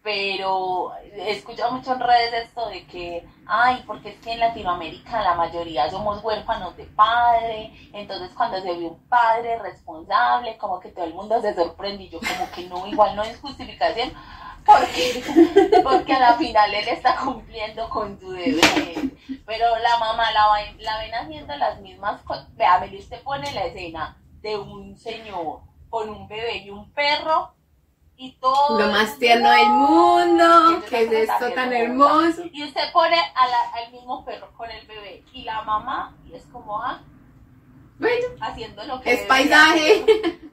pero 0.04 0.92
he 1.16 1.32
escuchado 1.32 1.72
mucho 1.72 1.94
en 1.94 2.02
redes 2.02 2.34
esto 2.46 2.68
de 2.68 2.86
que, 2.88 3.26
ay, 3.48 3.84
porque 3.88 4.10
es 4.10 4.20
que 4.20 4.34
en 4.34 4.40
Latinoamérica 4.42 5.22
la 5.22 5.34
mayoría 5.36 5.90
somos 5.90 6.22
huérfanos 6.24 6.76
de 6.76 6.84
padre, 6.86 7.72
entonces 7.94 8.30
cuando 8.36 8.60
se 8.62 8.74
ve 8.74 8.86
un 8.86 9.00
padre 9.08 9.58
responsable, 9.60 10.58
como 10.58 10.80
que 10.82 10.90
todo 10.90 11.06
el 11.06 11.14
mundo 11.14 11.42
se 11.42 11.56
sorprende 11.56 12.04
y 12.04 12.10
yo 12.10 12.20
como 12.20 12.52
que 12.52 12.68
no, 12.68 12.86
igual 12.86 13.16
no 13.16 13.24
es 13.24 13.40
justificación, 13.40 14.12
porque, 14.66 15.24
porque 15.84 16.14
a 16.14 16.20
la 16.20 16.34
final 16.36 16.74
él 16.74 16.88
está 16.90 17.16
cumpliendo 17.18 17.90
con 17.90 18.20
su 18.20 18.32
deber. 18.32 18.62
Pero 19.46 19.78
la 19.78 19.98
mamá 20.00 20.32
la, 20.32 20.48
va- 20.48 20.72
la 20.80 20.98
ven 21.00 21.14
haciendo 21.14 21.56
las 21.58 21.80
mismas 21.82 22.22
cosas. 22.24 22.54
Vea, 22.56 22.82
usted 22.98 23.22
pone 23.24 23.52
la 23.54 23.66
escena 23.66 24.18
de 24.42 24.58
un 24.58 24.98
señor 24.98 25.60
con 25.90 26.10
un 26.10 26.28
bebé 26.28 26.58
y 26.58 26.70
un 26.70 26.92
perro 26.94 27.54
y 28.18 28.32
todo. 28.34 28.80
lo 28.80 28.88
más 28.92 29.18
tierno 29.18 29.50
del 29.52 29.70
mundo, 29.70 30.84
que 30.90 31.04
es 31.04 31.12
esto 31.30 31.52
tan 31.54 31.74
hermoso. 31.74 32.44
Y 32.52 32.64
usted 32.64 32.92
pone 32.94 33.16
a 33.36 33.48
la- 33.48 33.70
al 33.84 33.92
mismo 33.92 34.24
perro 34.24 34.52
con 34.56 34.70
el 34.70 34.86
bebé 34.88 35.24
y 35.34 35.44
la 35.44 35.62
mamá 35.64 36.16
y 36.30 36.34
es 36.36 36.44
como, 36.52 36.82
ah, 36.82 37.02
Bueno, 38.00 38.28
haciendo 38.42 38.84
lo 38.86 39.00
que. 39.02 39.14
es 39.14 39.22
paisaje. 39.28 40.06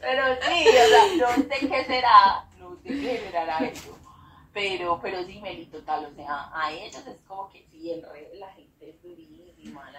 Pero 0.00 0.22
sí, 0.42 0.64
o 0.68 0.88
sea, 0.88 1.28
no 1.28 1.34
sé 1.42 1.58
qué 1.68 1.84
será, 1.84 2.44
no 2.58 2.76
sé 2.76 2.88
qué 2.88 3.18
generará 3.18 3.58
eso. 3.60 3.96
Pero, 4.52 5.00
pero 5.02 5.24
sí, 5.24 5.40
Meli, 5.40 5.66
total, 5.66 6.06
o 6.12 6.14
sea, 6.14 6.48
a 6.54 6.70
ellos 6.70 7.04
es 7.06 7.20
como 7.26 7.50
que 7.50 7.66
sí, 7.72 7.90
en 7.90 8.02
redes 8.02 8.38
la 8.38 8.48
gente 8.52 8.90
es 8.90 9.02
durísima, 9.02 9.90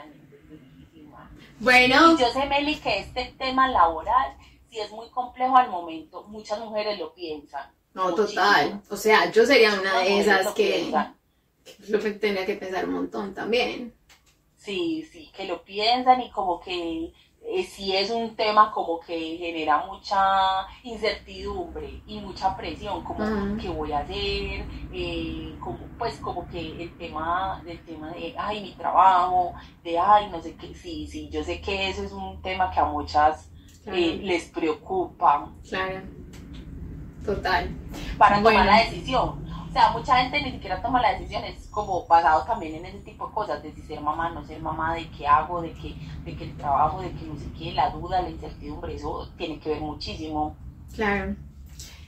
Bueno. 1.59 2.13
Y 2.13 2.17
yo 2.17 2.27
sé, 2.31 2.45
Meli, 2.45 2.75
que 2.77 2.99
este 2.99 3.33
tema 3.37 3.67
laboral, 3.67 4.35
es 4.79 4.91
muy 4.91 5.09
complejo 5.09 5.57
al 5.57 5.69
momento, 5.69 6.23
muchas 6.23 6.59
mujeres 6.59 6.99
lo 6.99 7.13
piensan. 7.13 7.69
No, 7.93 8.13
total. 8.13 8.81
O 8.89 8.97
sea, 8.97 9.31
yo 9.31 9.45
sería 9.45 9.73
una 9.73 10.01
de 10.01 10.19
esas 10.19 10.53
que, 10.53 10.93
lo 11.87 11.99
que 11.99 12.11
tenía 12.19 12.45
que 12.45 12.55
pensar 12.55 12.85
un 12.85 12.95
montón 12.95 13.33
también. 13.33 13.93
Sí, 14.57 15.07
sí, 15.11 15.31
que 15.35 15.45
lo 15.45 15.63
piensan 15.63 16.21
y 16.21 16.31
como 16.31 16.59
que 16.59 17.13
eh, 17.47 17.63
sí 17.63 17.95
es 17.95 18.09
un 18.09 18.35
tema 18.35 18.71
como 18.71 18.99
que 18.99 19.37
genera 19.37 19.85
mucha 19.85 20.67
incertidumbre 20.83 22.01
y 22.07 22.19
mucha 22.19 22.57
presión, 22.57 23.03
como 23.03 23.23
qué 23.57 23.69
voy 23.69 23.91
a 23.91 23.99
hacer, 23.99 24.65
eh, 24.91 25.55
como, 25.59 25.77
pues 25.97 26.17
como 26.17 26.47
que 26.49 26.83
el 26.83 26.97
tema 26.97 27.61
del 27.63 27.79
tema 27.85 28.11
de, 28.11 28.33
ay, 28.37 28.61
mi 28.61 28.71
trabajo, 28.71 29.53
de, 29.83 29.99
ay, 29.99 30.29
no 30.31 30.41
sé 30.41 30.55
qué, 30.55 30.73
sí, 30.73 31.07
sí, 31.07 31.29
yo 31.29 31.43
sé 31.43 31.61
que 31.61 31.89
eso 31.89 32.03
es 32.03 32.11
un 32.11 32.41
tema 32.41 32.71
que 32.71 32.79
a 32.79 32.85
muchas 32.85 33.51
eh, 33.87 34.19
les 34.23 34.45
preocupa. 34.45 35.49
Claro, 35.67 36.01
total. 37.25 37.69
Para 38.17 38.37
tomar 38.37 38.65
la 38.65 38.83
decisión 38.83 39.45
o 39.75 39.77
sea, 39.77 39.89
mucha 39.89 40.15
gente 40.21 40.41
ni 40.41 40.51
siquiera 40.53 40.81
toma 40.81 41.01
la 41.01 41.11
decisión, 41.17 41.43
es 41.43 41.67
como 41.69 42.07
basado 42.07 42.45
también 42.45 42.75
en 42.75 42.85
ese 42.85 42.99
tipo 42.99 43.27
de 43.27 43.33
cosas, 43.33 43.61
de 43.61 43.73
si 43.73 43.81
ser 43.81 43.99
mamá, 43.99 44.29
no 44.29 44.41
ser 44.47 44.61
mamá, 44.61 44.95
de 44.95 45.05
qué 45.09 45.27
hago, 45.27 45.61
de 45.61 45.73
que, 45.73 45.93
de 46.23 46.33
que 46.33 46.45
el 46.45 46.55
trabajo, 46.55 47.01
de 47.01 47.11
que 47.11 47.25
no 47.25 47.35
sé 47.37 47.47
qué, 47.59 47.73
la 47.73 47.89
duda, 47.89 48.21
la 48.21 48.29
incertidumbre, 48.29 48.95
eso 48.95 49.29
tiene 49.37 49.59
que 49.59 49.71
ver 49.71 49.81
muchísimo. 49.81 50.55
Claro. 50.95 51.35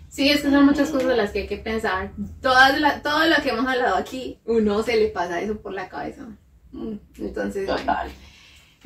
Sí, 0.07 0.29
es 0.29 0.43
que 0.43 0.49
son 0.49 0.65
muchas 0.65 0.91
cosas 0.91 1.09
de 1.09 1.17
las 1.17 1.31
que 1.31 1.39
hay 1.39 1.47
que 1.47 1.57
pensar. 1.57 2.13
Todas 2.41 2.79
la, 2.79 3.01
todo 3.01 3.27
lo 3.27 3.35
que 3.43 3.49
hemos 3.49 3.67
hablado 3.67 3.97
aquí, 3.97 4.39
uno 4.45 4.81
se 4.81 4.95
le 4.95 5.09
pasa 5.09 5.41
eso 5.41 5.59
por 5.59 5.73
la 5.73 5.89
cabeza. 5.89 6.25
Mm, 6.71 6.93
entonces, 7.17 7.67
Total. 7.67 8.07
Bueno. 8.07 8.26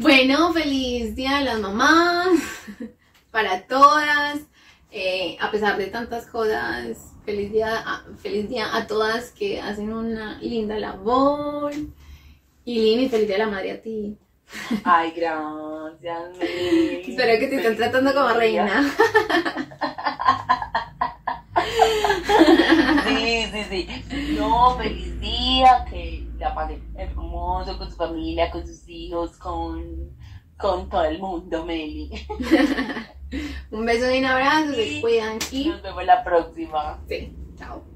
Bueno, 0.02 0.52
feliz 0.54 1.16
día 1.16 1.38
de 1.40 1.46
las 1.46 1.60
mamás 1.60 2.40
para 3.32 3.66
todas. 3.68 4.40
Eh, 4.92 5.38
a 5.40 5.50
pesar 5.50 5.78
de 5.78 5.88
tantas 5.88 6.26
cosas, 6.26 7.12
Feliz 7.24 7.52
día, 7.52 7.78
a, 7.86 8.04
feliz 8.18 8.50
día 8.50 8.76
a 8.76 8.88
todas 8.88 9.30
que 9.32 9.62
hacen 9.62 9.94
una 9.94 10.40
linda 10.42 10.78
labor. 10.80 11.72
Y 12.66 12.80
Lini, 12.80 13.10
feliz 13.10 13.28
día 13.28 13.36
a 13.36 13.40
la 13.40 13.48
madre 13.48 13.72
a 13.72 13.82
ti. 13.82 14.18
Ay, 14.84 15.14
gracias. 15.16 16.38
Espero 16.42 17.40
que 17.40 17.48
te 17.48 17.56
estén 17.58 17.78
tratando 17.78 18.14
como 18.14 18.30
reina. 18.34 18.84
Sí, 23.08 23.46
sí, 23.52 23.64
sí. 23.70 24.36
No, 24.38 24.78
feliz 24.78 25.20
día, 25.20 25.86
que 25.90 26.26
la 26.41 26.56
pasen 26.56 26.91
hermoso 26.97 27.77
con 27.77 27.89
su 27.89 27.95
familia, 27.95 28.51
con 28.51 28.65
sus 28.65 28.88
hijos, 28.89 29.38
con, 29.38 30.17
con 30.58 30.89
todo 30.89 31.06
el 31.06 31.19
mundo, 31.19 31.63
Meli. 31.63 32.12
un 33.71 33.86
beso 33.86 34.12
y 34.12 34.19
un 34.19 34.25
abrazo, 34.25 34.73
se 34.73 35.01
cuidan 35.01 35.38
y 35.51 35.69
nos 35.69 35.82
vemos 35.82 36.04
la 36.04 36.23
próxima. 36.23 36.99
Sí, 37.08 37.34
chao. 37.58 37.90